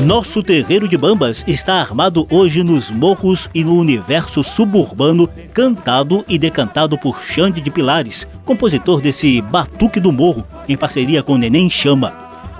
nosso 0.03 0.43
terreiro 0.43 0.87
de 0.87 0.97
bambas 0.97 1.43
está 1.47 1.75
armado 1.75 2.27
hoje 2.29 2.61
nos 2.61 2.91
morros 2.91 3.49
e 3.53 3.63
no 3.63 3.75
universo 3.75 4.43
suburbano, 4.43 5.29
cantado 5.53 6.25
e 6.27 6.37
decantado 6.37 6.97
por 6.97 7.23
Xande 7.23 7.61
de 7.61 7.71
Pilares, 7.71 8.27
compositor 8.43 8.99
desse 9.01 9.41
Batuque 9.41 9.99
do 9.99 10.11
Morro, 10.11 10.45
em 10.67 10.75
parceria 10.75 11.23
com 11.23 11.37
Neném 11.37 11.69
Chama. 11.69 12.11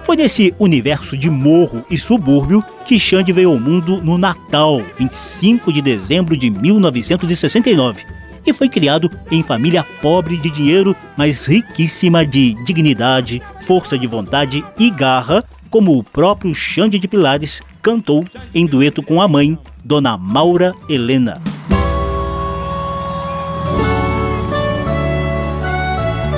Foi 0.04 0.16
nesse 0.16 0.54
universo 0.58 1.18
de 1.18 1.30
morro 1.30 1.86
e 1.90 1.98
subúrbio 1.98 2.64
que 2.86 3.00
Xande 3.00 3.34
veio 3.34 3.52
ao 3.52 3.60
mundo 3.60 4.02
no 4.02 4.18
Natal, 4.18 4.82
25 4.98 5.72
de 5.72 5.82
dezembro 5.82 6.38
de 6.38 6.50
1969 6.50 8.06
e 8.46 8.52
foi 8.52 8.68
criado 8.68 9.10
em 9.32 9.42
família 9.42 9.84
pobre 10.02 10.38
de 10.38 10.50
dinheiro, 10.50 10.96
mas 11.18 11.46
riquíssima 11.46 12.26
de 12.26 12.54
dignidade, 12.66 13.42
força 13.66 13.98
de 13.98 14.06
vontade 14.06 14.64
e 14.78 14.90
garra, 14.90 15.44
como 15.74 15.98
o 15.98 16.04
próprio 16.04 16.54
Xande 16.54 17.00
de 17.00 17.08
Pilares 17.08 17.60
cantou 17.82 18.24
em 18.54 18.68
dueto 18.68 19.02
com 19.02 19.20
a 19.20 19.28
mãe, 19.28 19.58
Dona 19.84 20.16
Maura 20.16 20.72
Helena. 20.88 21.42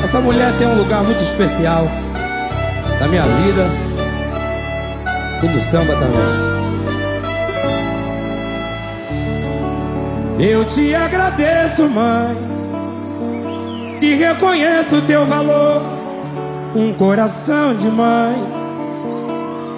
Essa 0.02 0.22
mulher 0.22 0.58
tem 0.58 0.66
um 0.66 0.78
lugar 0.78 1.04
muito 1.04 1.22
especial 1.22 1.84
na 2.98 3.08
minha 3.10 3.24
vida 3.24 3.68
e 5.44 5.48
no 5.48 5.60
samba 5.60 5.94
também. 5.98 6.22
Eu 10.50 10.64
te 10.64 10.96
agradeço, 10.96 11.90
mãe, 11.90 12.38
e 14.02 14.16
reconheço 14.16 14.96
o 14.96 15.02
teu 15.02 15.26
valor. 15.26 15.82
Um 16.74 16.94
coração 16.94 17.76
de 17.76 17.90
mãe 17.90 18.65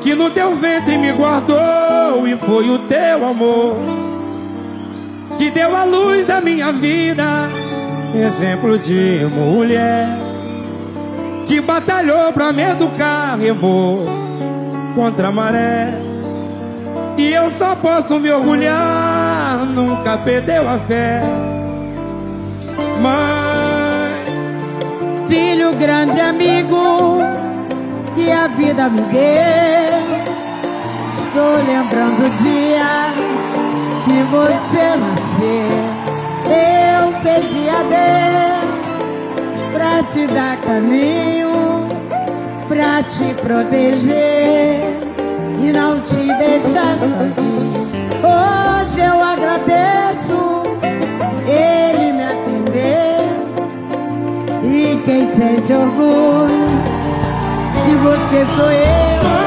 que 0.01 0.15
no 0.15 0.29
teu 0.29 0.55
ventre 0.55 0.97
me 0.97 1.11
guardou 1.11 2.27
e 2.27 2.35
foi 2.37 2.69
o 2.69 2.79
teu 2.79 3.25
amor 3.25 3.77
que 5.37 5.51
deu 5.51 5.75
a 5.75 5.83
luz 5.83 6.29
à 6.29 6.41
minha 6.41 6.71
vida, 6.71 7.23
exemplo 8.13 8.77
de 8.79 9.25
mulher 9.25 10.27
que 11.45 11.61
batalhou 11.61 12.33
pra 12.33 12.51
me 12.51 12.63
educar, 12.63 13.37
remou 13.39 14.05
contra 14.95 15.29
a 15.29 15.31
maré. 15.31 15.93
E 17.17 17.31
eu 17.31 17.49
só 17.49 17.75
posso 17.75 18.19
me 18.19 18.29
orgulhar, 18.29 19.65
nunca 19.65 20.17
perdeu 20.17 20.67
a 20.67 20.77
fé. 20.77 21.21
Mãe, 23.01 24.25
filho 25.27 25.73
grande 25.75 26.19
amigo 26.19 27.19
que 28.17 28.31
a 28.31 28.47
vida 28.47 28.89
me 28.89 29.01
deu. 29.01 30.01
Estou 31.19 31.57
lembrando 31.71 32.25
o 32.25 32.29
dia 32.41 33.13
que 34.05 34.23
você 34.31 34.85
nasceu. 35.03 35.69
Eu 36.49 37.13
pedi 37.21 37.69
a 37.69 37.83
Deus 37.95 38.85
pra 39.71 40.01
te 40.01 40.25
dar 40.33 40.57
caminho, 40.61 41.87
pra 42.67 43.03
te 43.03 43.35
proteger 43.35 44.81
e 45.61 45.71
não 45.71 46.01
te 46.01 46.33
deixar 46.39 46.97
sozinho. 46.97 47.87
Hoje 48.23 48.99
eu 48.99 49.21
agradeço 49.21 50.63
ele 51.45 52.13
me 52.13 52.23
atender 52.23 53.17
e 54.63 54.99
quem 55.05 55.29
sente 55.29 55.71
orgulho 55.71 56.26
você 58.07 58.45
sou 58.55 58.71
eu. 58.71 59.46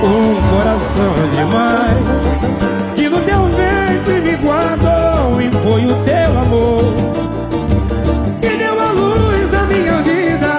Um 0.00 0.34
coração 0.50 1.12
de 1.34 1.44
mãe 1.44 2.94
Que 2.94 3.08
no 3.08 3.20
teu 3.22 3.44
ventre 3.46 4.20
me 4.20 4.36
guardou 4.36 5.40
E 5.40 5.50
foi 5.62 5.86
o 5.86 5.94
teu 6.04 6.38
amor. 6.38 6.94
Que 8.40 8.56
deu 8.56 8.80
a 8.80 8.92
luz 8.92 9.54
à 9.54 9.66
minha 9.66 9.96
vida 10.02 10.58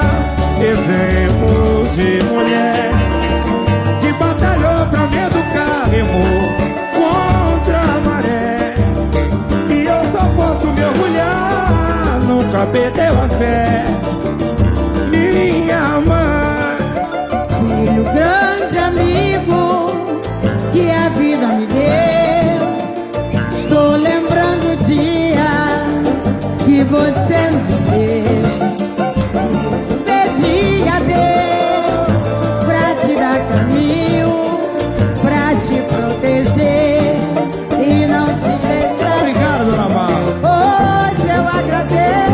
Exemplo 0.62 1.88
de 1.96 2.24
mulher 2.26 2.92
Que 4.02 4.12
batalhou 4.14 4.86
pra 4.88 5.08
me 5.08 5.18
educar 5.18 5.88
Remou 5.90 6.50
contra 6.94 7.80
a 7.80 8.00
maré. 8.02 8.76
E 9.70 9.86
eu 9.86 10.04
só 10.12 10.26
posso 10.36 10.68
me 10.68 10.84
orgulhar 10.84 12.20
Nunca 12.28 12.66
perdeu 12.68 13.14
a 13.14 13.30
fé. 13.38 13.86
Minha 15.10 16.02
mãe 16.06 16.29
filho, 17.80 18.04
grande 18.04 18.78
amigo 18.78 19.88
que 20.72 20.92
a 20.92 21.10
vida 21.10 21.48
me 21.48 21.68
deu. 21.68 22.62
Estou 23.58 23.92
lembrando 23.96 24.70
que 26.66 26.84
você 26.86 27.52
me 27.52 27.76
fez. 27.90 28.40
Pedi 30.06 30.60
a 30.88 31.00
Deus 31.00 32.08
pra 32.66 32.86
te 32.96 33.16
dar 33.16 33.40
caminho, 33.50 34.32
pra 35.22 35.56
te 35.56 35.76
proteger 35.92 37.18
e 37.80 38.06
não 38.06 38.28
te 38.36 38.52
deixar. 38.68 39.18
Obrigado, 39.20 39.66
dona 39.66 39.90
Mala. 39.90 40.30
Hoje 41.12 41.28
eu 41.28 41.44
agradeço, 41.48 42.29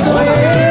você 0.00 0.04
sou 0.04 0.69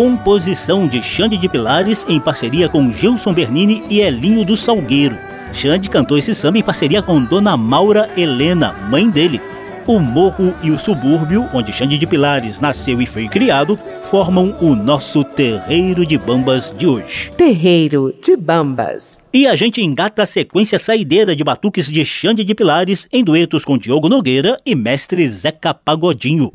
composição 0.00 0.86
de 0.86 1.02
Xande 1.02 1.36
de 1.36 1.46
Pilares 1.46 2.06
em 2.08 2.18
parceria 2.18 2.70
com 2.70 2.90
Gilson 2.90 3.34
Bernini 3.34 3.82
e 3.90 4.00
Elinho 4.00 4.46
do 4.46 4.56
Salgueiro. 4.56 5.14
Xande 5.52 5.90
cantou 5.90 6.16
esse 6.16 6.34
samba 6.34 6.56
em 6.56 6.62
parceria 6.62 7.02
com 7.02 7.22
Dona 7.22 7.54
Maura 7.54 8.08
Helena, 8.16 8.74
mãe 8.88 9.10
dele. 9.10 9.38
O 9.86 9.98
morro 9.98 10.54
e 10.62 10.70
o 10.70 10.78
subúrbio, 10.78 11.46
onde 11.52 11.70
Xande 11.70 11.98
de 11.98 12.06
Pilares 12.06 12.60
nasceu 12.60 13.02
e 13.02 13.04
foi 13.04 13.28
criado, 13.28 13.78
formam 14.04 14.56
o 14.62 14.74
nosso 14.74 15.22
terreiro 15.22 16.06
de 16.06 16.16
bambas 16.16 16.72
de 16.74 16.86
hoje. 16.86 17.30
Terreiro 17.36 18.14
de 18.22 18.38
Bambas. 18.38 19.20
E 19.34 19.46
a 19.46 19.54
gente 19.54 19.82
engata 19.82 20.22
a 20.22 20.26
sequência 20.26 20.78
saideira 20.78 21.36
de 21.36 21.44
batuques 21.44 21.86
de 21.90 22.02
Xande 22.06 22.42
de 22.42 22.54
Pilares 22.54 23.06
em 23.12 23.22
duetos 23.22 23.66
com 23.66 23.76
Diogo 23.76 24.08
Nogueira 24.08 24.58
e 24.64 24.74
mestre 24.74 25.28
Zeca 25.28 25.74
Pagodinho. 25.74 26.50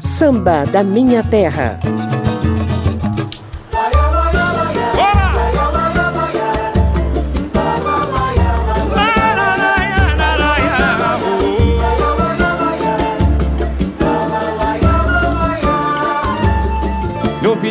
Samba 0.00 0.64
da 0.66 0.84
Minha 0.84 1.24
Terra. 1.24 1.80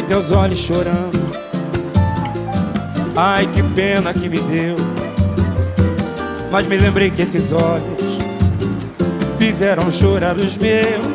Teus 0.08 0.32
olhos 0.32 0.60
chorando. 0.60 1.26
Ai, 3.16 3.48
que 3.48 3.64
pena 3.64 4.14
que 4.14 4.30
me 4.30 4.40
deu. 4.40 4.76
Mas 6.52 6.68
me 6.68 6.78
lembrei 6.78 7.10
que 7.10 7.22
esses 7.22 7.52
olhos 7.52 8.18
fizeram 9.40 9.92
chorar 9.92 10.36
os 10.36 10.58
meus. 10.58 11.06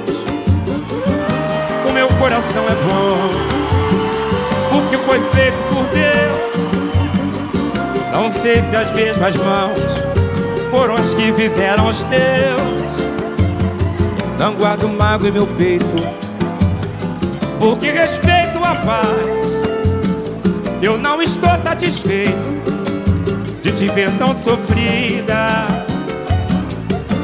O 1.88 1.92
meu 1.92 2.08
coração 2.18 2.64
é 2.64 2.74
bom. 2.74 3.28
O 4.76 4.88
que 4.88 4.96
foi 4.98 5.20
feito 5.20 5.58
por 5.72 5.84
Deus. 5.86 6.40
Não 8.12 8.28
sei 8.28 8.62
se 8.62 8.76
as 8.76 8.92
mesmas 8.92 9.36
mãos 9.36 9.78
foram 10.70 10.94
as 10.94 11.14
que 11.14 11.32
fizeram 11.32 11.88
os 11.88 12.02
teus. 12.04 12.80
Não 14.38 14.54
guardo 14.54 14.88
mágoa 14.88 15.28
em 15.28 15.32
meu 15.32 15.46
peito 15.46 16.29
porque 17.60 17.90
respeito 17.90 18.58
a 18.64 18.74
paz. 18.74 19.60
Eu 20.80 20.96
não 20.96 21.20
estou 21.20 21.50
satisfeito 21.62 22.50
de 23.60 23.70
te 23.70 23.86
ver 23.88 24.10
tão 24.12 24.34
sofrida, 24.34 25.66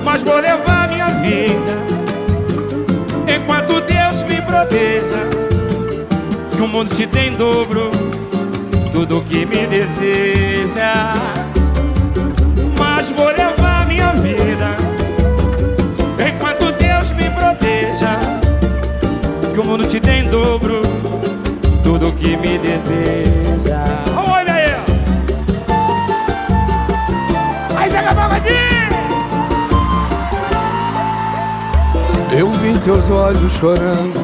mas 0.05 0.23
vou 0.23 0.39
levar 0.39 0.89
minha 0.89 1.09
vida 1.23 1.87
enquanto 3.35 3.81
Deus 3.81 4.23
me 4.25 4.43
proteja. 4.43 5.27
Que 6.55 6.63
o 6.63 6.69
mundo 6.69 6.95
te 6.95 7.07
tem 7.07 7.29
em 7.29 7.37
dobro 7.37 7.91
tudo 8.93 9.23
que 9.23 9.47
me 9.47 9.67
deseja, 9.67 11.15
mas 12.79 13.09
vou 13.09 13.29
levar 13.29 13.87
minha 13.87 14.13
vida 14.13 14.96
que 19.57 19.61
o 19.61 19.65
mundo 19.65 19.89
te 19.89 19.99
tem 19.99 20.21
em 20.21 20.29
dobro 20.29 20.83
tudo 21.83 22.13
que 22.13 22.37
me 22.37 22.59
deseja. 22.59 23.83
Olha 24.15 24.53
aí! 24.53 24.77
Aí, 27.75 27.91
Zeca 27.91 28.15
Pagodinho! 28.15 28.55
Eu 32.37 32.53
vi 32.53 32.79
teus 32.81 33.09
olhos 33.09 33.51
chorando. 33.55 34.23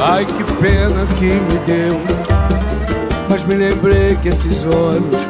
Ai, 0.00 0.24
que 0.24 0.42
pena 0.54 1.06
que 1.18 1.26
me 1.26 1.58
deu. 1.66 2.00
Mas 3.28 3.44
me 3.44 3.56
lembrei 3.56 4.16
que 4.22 4.30
esses 4.30 4.64
olhos 4.64 5.28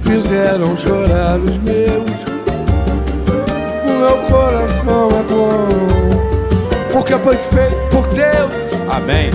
fizeram 0.00 0.74
chorar 0.74 1.38
os 1.38 1.58
meus. 1.58 2.24
O 3.84 3.92
meu 3.92 4.16
coração 4.30 5.10
é 5.10 5.22
bom, 5.24 6.90
porque 6.94 7.12
foi 7.18 7.36
feito 7.36 7.89
Deus. 8.14 8.50
Amém. 8.88 9.30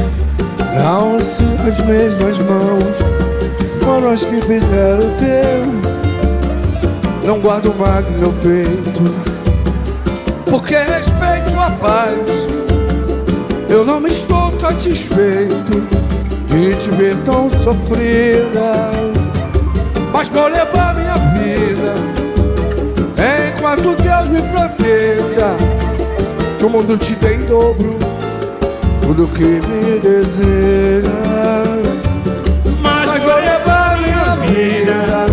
Não 0.76 1.17
são 1.19 1.47
as 1.65 1.80
mesmas 1.80 2.38
mãos, 2.39 2.97
foram 3.84 4.09
as 4.09 4.26
que 4.26 4.41
fizeram 4.41 4.99
o 4.99 5.11
teu. 5.17 5.95
Não 7.26 7.39
guardo 7.39 7.73
mágoa 7.76 8.11
no 8.11 8.19
meu 8.19 8.34
peito, 8.34 9.01
porque 10.49 10.76
respeito 10.76 11.57
a 11.57 11.71
paz. 11.71 12.47
Eu 13.69 13.84
não 13.86 13.99
me 13.99 14.09
estou 14.09 14.51
satisfeito 14.59 15.82
de 16.47 16.76
te 16.76 16.89
ver 16.91 17.15
tão 17.26 17.49
sofrida, 17.49 18.91
mas 20.13 20.28
vou 20.28 20.47
levar 20.47 20.93
minha 20.95 21.15
vida 21.39 21.95
enquanto 23.49 23.95
Deus 23.95 24.28
me 24.30 24.41
proteja. 24.41 25.57
Que 26.59 26.65
o 26.65 26.69
mundo 26.69 26.97
te 26.97 27.15
dê 27.15 27.36
em 27.36 27.45
dobro 27.45 28.14
tudo 29.06 29.28
que 29.28 29.43
me 29.43 29.99
deseja. 29.99 31.10
Mas 32.82 33.22
vou 33.22 33.36
levar 33.36 33.99
minha 33.99 34.36
vida 34.47 35.28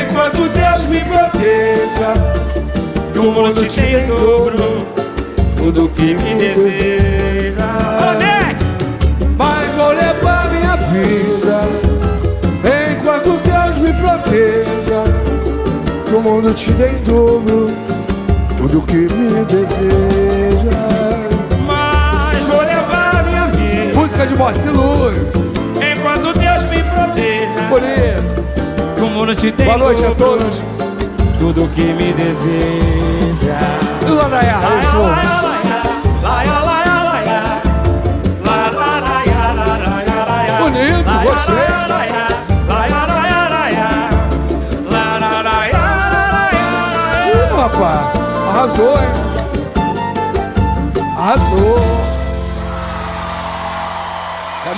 enquanto 0.00 0.48
Deus 0.48 0.86
me 0.86 1.00
proteja. 1.00 2.14
Que 3.12 3.18
o 3.18 3.32
mundo 3.32 3.66
te 3.66 3.80
tem 3.80 4.04
em 4.04 4.06
dobro 4.06 4.86
tudo 5.56 5.88
que 5.88 6.14
me 6.14 6.34
deseja. 6.36 7.66
Mas 9.36 9.74
vou 9.74 9.88
levar 9.88 10.48
minha 10.52 10.76
vida 10.76 11.68
enquanto 12.92 13.36
Deus 13.38 13.78
me 13.78 13.92
proteja. 13.94 15.04
Que 16.06 16.14
o 16.14 16.20
mundo 16.20 16.54
te 16.54 16.70
dê 16.72 16.86
em 16.86 17.02
dobro 17.02 17.66
tudo 18.56 18.80
que 18.82 19.12
me 19.12 19.44
deseja. 19.46 21.29
Música 24.20 24.26
de 24.26 24.38
Moacir 24.38 24.72
Luz. 24.72 25.46
enquanto 25.80 26.34
Deus 26.38 26.64
me 26.64 26.82
proteja. 26.84 27.68
Bonito. 27.70 29.02
O 29.02 29.08
mundo 29.08 29.34
te 29.34 29.50
tem 29.50 29.64
Boa 29.64 29.78
noite 29.78 30.04
a 30.04 30.08
dobro 30.08 30.36
todos. 30.36 30.62
tudo 31.38 31.66
que 31.70 31.94
me 31.94 32.12
deseja. 32.12 33.58
E 34.06 34.10
lá 34.10 34.28
da 34.28 34.42
Yara, 34.42 34.68
Laia, 34.68 34.82
show. 34.90 35.06
laia, 35.06 35.40
laia, 36.22 36.60
laia, 36.60 37.02
laia. 37.04 37.42
La, 38.44 38.70
la, 38.70 39.00
laia, 39.00 39.54
la, 39.54 39.64
laia, 39.88 40.24
laia. 40.28 40.58
Bonito, 40.60 41.10
gostei. 41.24 41.54
laia, 41.54 41.88
laia. 41.88 42.26
Laia, 42.68 43.10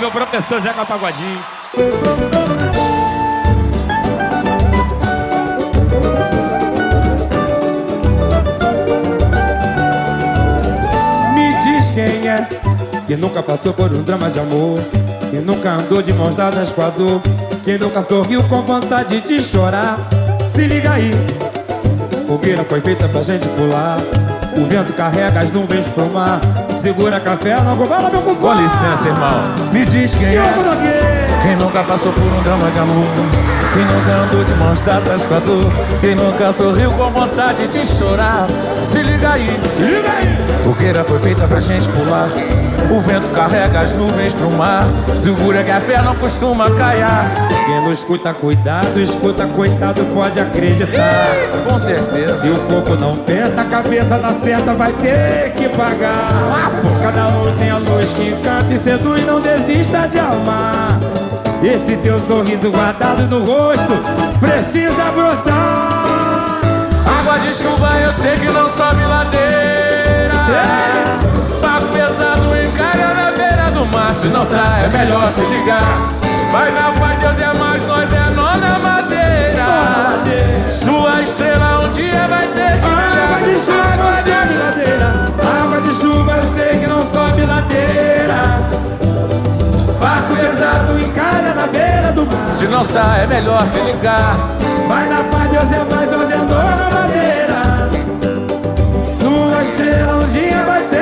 meu 0.03 0.11
professor 0.11 0.59
Zeca 0.59 0.85
Pagodinho. 0.85 1.39
Me 11.33 11.53
diz 11.63 11.89
quem 11.91 12.27
é 12.27 12.45
que 13.07 13.15
nunca 13.15 13.41
passou 13.41 13.71
por 13.71 13.93
um 13.93 14.03
drama 14.03 14.29
de 14.29 14.41
amor, 14.41 14.77
que 15.31 15.37
nunca 15.37 15.71
andou 15.71 16.01
de 16.01 16.11
mãos 16.11 16.35
dadas 16.35 16.73
com 16.73 16.81
a 16.81 16.89
dor, 16.89 17.21
que 17.63 17.77
nunca 17.77 18.03
sorriu 18.03 18.43
com 18.49 18.61
vontade 18.61 19.21
de 19.21 19.41
chorar. 19.41 19.97
Se 20.49 20.67
liga 20.67 20.91
aí, 20.91 21.13
fogueira 22.27 22.65
foi 22.65 22.81
feita 22.81 23.07
pra 23.07 23.21
gente 23.21 23.47
pular. 23.47 23.99
O 24.57 24.65
vento 24.65 24.91
carrega 24.91 25.39
as 25.39 25.49
nuvens 25.49 25.87
pro 25.87 26.07
mar. 26.07 26.41
Segura 26.83 27.17
café, 27.17 27.55
logo 27.61 27.85
fala 27.85 28.09
meu 28.09 28.21
compadre. 28.21 28.57
Com 28.57 28.61
licença, 28.61 29.07
irmão. 29.07 29.71
Me 29.71 29.85
diz 29.85 30.13
quem 30.15 30.27
é. 30.35 31.39
Quem 31.41 31.55
nunca 31.55 31.81
passou 31.81 32.11
por 32.11 32.21
um 32.21 32.43
drama 32.43 32.69
de 32.71 32.77
amor. 32.77 33.05
Quem 33.73 33.85
nunca 33.85 34.11
andou 34.11 34.43
de 34.43 34.53
mãos 34.55 34.81
dadas 34.81 35.23
com 35.23 35.33
a 35.33 35.39
dor. 35.39 35.71
Quem 36.01 36.13
nunca 36.13 36.51
sorriu 36.51 36.91
com 36.91 37.09
vontade 37.09 37.69
de 37.69 37.85
chorar. 37.85 38.47
Se 38.81 39.01
liga 39.01 39.31
aí, 39.31 39.61
se 39.73 39.81
liga 39.81 40.11
aí. 40.11 40.61
Fogueira 40.61 41.05
foi 41.05 41.19
feita 41.19 41.47
pra 41.47 41.61
gente 41.61 41.87
pular. 41.87 42.27
O 42.91 42.99
vento 42.99 43.29
carrega 43.31 43.79
as 43.79 43.93
nuvens 43.93 44.35
pro 44.35 44.49
mar. 44.51 44.85
Segura 45.15 45.63
que 45.63 45.71
a 45.71 45.79
fé 45.79 46.01
não 46.01 46.15
costuma 46.15 46.69
caiar. 46.71 47.25
Quem 47.65 47.81
não 47.81 47.91
escuta, 47.91 48.33
cuidado, 48.33 48.99
escuta, 48.99 49.47
coitado, 49.47 50.03
pode 50.13 50.39
acreditar. 50.39 51.27
Com 51.67 51.77
certeza. 51.77 52.39
Se 52.39 52.49
o 52.49 52.57
corpo 52.67 52.95
não 52.95 53.17
pensa, 53.17 53.61
a 53.61 53.65
cabeça 53.65 54.17
na 54.17 54.33
certa 54.33 54.73
vai 54.73 54.91
ter 54.93 55.53
que 55.53 55.69
pagar. 55.69 56.71
Cada 57.01 57.29
um 57.29 57.55
tem 57.57 57.69
a 57.69 57.77
luz 57.77 58.13
que 58.13 58.29
encanta 58.29 58.73
e 58.73 58.77
seduz, 58.77 59.25
não 59.25 59.39
desista 59.39 60.07
de 60.07 60.19
amar. 60.19 60.99
Esse 61.63 61.95
teu 61.97 62.19
sorriso 62.19 62.69
guardado 62.71 63.27
no 63.27 63.45
rosto 63.45 63.93
precisa 64.39 65.11
brotar. 65.15 66.59
Água 67.19 67.39
de 67.39 67.53
chuva 67.53 67.99
eu 68.01 68.11
sei 68.11 68.35
que 68.35 68.47
não 68.47 68.67
sobe 68.67 69.01
ladeira. 69.05 70.33
Barco 70.33 71.32
pesado 72.13 72.55
encara 72.55 73.13
na 73.15 73.31
beira 73.31 73.71
do 73.71 73.87
mar. 73.87 74.13
Se 74.13 74.27
não 74.27 74.45
tá, 74.45 74.81
é 74.85 74.87
melhor 74.87 75.31
se 75.31 75.41
ligar. 75.41 75.81
Vai 76.51 76.71
na 76.71 76.91
paz, 76.91 77.17
Deus 77.17 77.39
é 77.39 77.53
mais, 77.57 77.83
nós 77.87 78.13
é 78.13 78.29
nó 78.35 78.55
na 78.55 78.77
madeira. 78.79 79.65
Sua 80.69 81.23
estrela 81.23 81.79
um 81.79 81.91
dia 81.91 82.27
vai 82.27 82.45
ter 82.47 82.73
que 82.73 82.87
brilhar. 82.87 83.23
Água 83.23 83.39
de 83.41 83.59
chuva 83.59 83.95
não 83.97 84.13
sobe 84.13 84.53
ladeira. 84.59 85.13
Água 85.63 85.81
de 85.81 85.93
chuva 85.93 86.31
eu 86.33 86.45
sei 86.51 86.77
que 86.79 86.87
não 86.87 87.03
sobe 87.03 87.41
ladeira. 87.41 88.41
Barco 89.99 90.35
pesado 90.35 90.99
encalha 90.99 91.53
na 91.55 91.65
beira 91.65 92.11
do 92.11 92.27
mar. 92.27 92.53
Se 92.53 92.67
não 92.67 92.85
tá, 92.85 93.17
é 93.23 93.25
melhor 93.25 93.65
se 93.65 93.79
ligar. 93.79 94.37
Vai 94.87 95.09
na 95.09 95.23
paz, 95.23 95.49
Deus 95.49 95.71
é 95.71 95.83
mais, 95.85 96.09
Deus 96.11 96.31
é 96.31 96.37
na 96.37 96.91
madeira. 96.91 97.89
Sua 99.03 99.63
estrela 99.63 100.15
um 100.17 100.27
dia 100.27 100.63
vai 100.63 100.83
ter 100.83 100.92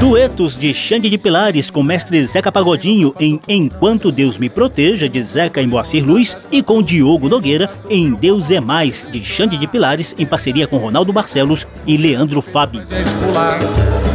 Duetos 0.00 0.56
de 0.56 0.72
Xande 0.72 1.10
de 1.10 1.18
Pilares 1.18 1.70
com 1.70 1.82
mestre 1.82 2.24
Zeca 2.24 2.50
Pagodinho 2.50 3.14
em 3.18 3.40
Enquanto 3.48 4.12
Deus 4.12 4.38
Me 4.38 4.48
Proteja, 4.48 5.08
de 5.08 5.20
Zeca 5.22 5.60
e 5.60 5.66
Moacir 5.66 6.04
Luz, 6.04 6.36
e 6.50 6.62
com 6.62 6.82
Diogo 6.82 7.28
Nogueira 7.28 7.70
em 7.90 8.14
Deus 8.14 8.50
é 8.50 8.60
Mais, 8.60 9.08
de 9.10 9.22
Xande 9.24 9.58
de 9.58 9.66
Pilares, 9.66 10.14
em 10.18 10.24
parceria 10.24 10.66
com 10.66 10.78
Ronaldo 10.78 11.12
Barcelos 11.12 11.66
e 11.86 11.96
Leandro 11.96 12.42
pular. 12.42 13.58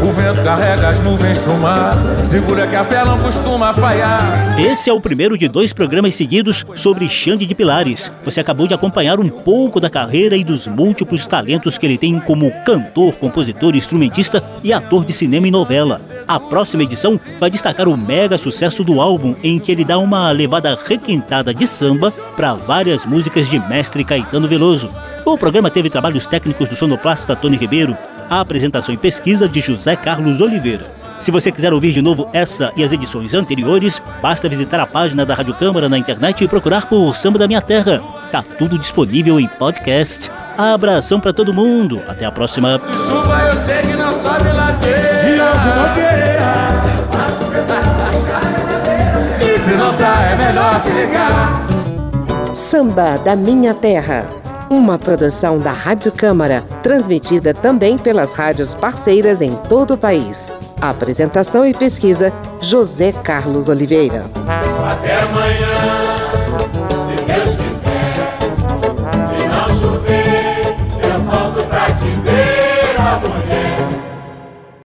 O 0.04 0.12
vento 0.12 0.44
carrega 0.44 0.90
as 0.90 1.02
nuvens 1.02 1.40
pro 1.40 1.58
mar. 1.60 1.96
Segura 2.26 2.68
que 2.68 2.76
a 2.76 2.84
fé 2.84 3.06
não 3.06 3.18
costuma 3.20 3.74
falhar. 3.74 4.60
Esse 4.60 4.90
é 4.90 4.94
o 4.94 5.00
primeiro 5.00 5.38
de 5.38 5.48
dois 5.48 5.72
programas 5.72 6.14
seguidos 6.16 6.66
sobre 6.76 7.08
Xande 7.08 7.46
de 7.46 7.56
Pilares. 7.56 8.12
Você 8.26 8.42
acabou 8.42 8.68
de 8.68 8.74
acompanhar 8.74 9.18
um 9.18 9.30
pouco 9.30 9.80
da 9.80 9.90
carreira 9.90 10.36
e 10.36 10.44
dos 10.44 10.68
múltiplos 10.68 11.26
talentos 11.26 11.78
que 11.78 11.86
ele 11.86 11.98
tem 11.98 12.20
como 12.20 12.52
cantor, 12.66 13.14
compositor, 13.14 13.78
instrumentista 13.78 14.44
e 14.64 14.72
ator 14.72 15.04
de 15.04 15.14
cinema 15.14 15.48
e 15.48 15.52
novela. 15.52 16.00
A 16.28 16.40
próxima 16.40 16.84
edição 16.84 17.20
vai 17.40 17.50
destacar 17.50 17.88
o 17.88 17.98
mega 17.98 18.38
sucesso 18.38 18.84
do 18.84 19.02
álbum, 19.02 19.36
em 19.44 19.60
que 19.60 19.72
ele 19.72 19.84
dá 19.84 19.98
uma 19.98 20.32
levada 20.32 20.78
requintada 20.86 21.54
de 21.54 21.68
samba 21.68 22.12
para 22.36 22.54
várias 22.54 23.06
músicas 23.06 23.50
de 23.50 23.60
mestre 23.60 24.04
Caetano 24.04 24.48
Veloso. 24.48 24.90
O 25.26 25.38
programa 25.38 25.70
teve 25.70 25.90
trabalhos 25.90 26.26
técnicos 26.26 26.70
do 26.70 26.76
sonoplasta 26.76 27.36
Tony 27.36 27.58
Ribeiro, 27.58 27.98
a 28.30 28.40
apresentação 28.40 28.94
e 28.94 28.98
pesquisa 28.98 29.48
de 29.48 29.60
José 29.60 29.96
Carlos 29.96 30.42
Oliveira. 30.42 30.86
Se 31.20 31.32
você 31.32 31.52
quiser 31.52 31.72
ouvir 31.72 31.94
de 31.94 32.02
novo 32.02 32.30
essa 32.34 32.72
e 32.76 32.84
as 32.84 32.92
edições 32.92 33.34
anteriores, 33.34 34.02
basta 34.22 34.50
visitar 34.50 34.80
a 34.80 34.86
página 34.86 35.26
da 35.26 35.34
Rádio 35.34 35.54
Câmara 35.54 35.88
na 35.88 35.98
internet 35.98 36.44
e 36.44 36.48
procurar 36.48 36.88
por 36.88 37.16
Samba 37.16 37.40
da 37.40 37.48
Minha 37.48 37.62
Terra. 37.62 38.23
Tá 38.34 38.42
tudo 38.58 38.80
disponível 38.80 39.40
em 39.40 39.48
podcast. 39.48 40.32
Abração 40.58 41.20
para 41.20 41.32
todo 41.32 41.54
mundo. 41.54 42.02
Até 42.08 42.26
a 42.26 42.32
próxima. 42.32 42.82
Chuva 42.98 43.44
eu 43.48 43.56
sei 43.56 43.78
que 43.84 43.94
não 43.96 44.12
sobe 44.12 44.52
ladeira. 44.52 45.52
E 49.40 49.56
se 49.60 49.72
não 49.76 49.94
tá, 49.94 50.24
é 50.24 50.36
melhor 50.36 50.80
se 50.80 50.90
ligar. 50.90 52.56
Samba 52.56 53.18
da 53.18 53.36
Minha 53.36 53.76
Terra. 53.76 54.28
Uma 54.68 54.98
produção 54.98 55.60
da 55.60 55.72
Rádio 55.72 56.12
Câmara, 56.12 56.64
transmitida 56.82 57.54
também 57.54 58.00
pelas 58.00 58.34
rádios 58.34 58.74
parceiras 58.74 59.42
em 59.42 59.54
todo 59.56 59.94
o 59.94 59.98
país. 59.98 60.52
Apresentação 60.82 61.64
e 61.68 61.72
pesquisa: 61.72 62.34
José 62.60 63.12
Carlos 63.12 63.70
Oliveira. 63.70 64.26
Até 64.92 65.20
amanhã. 65.20 66.03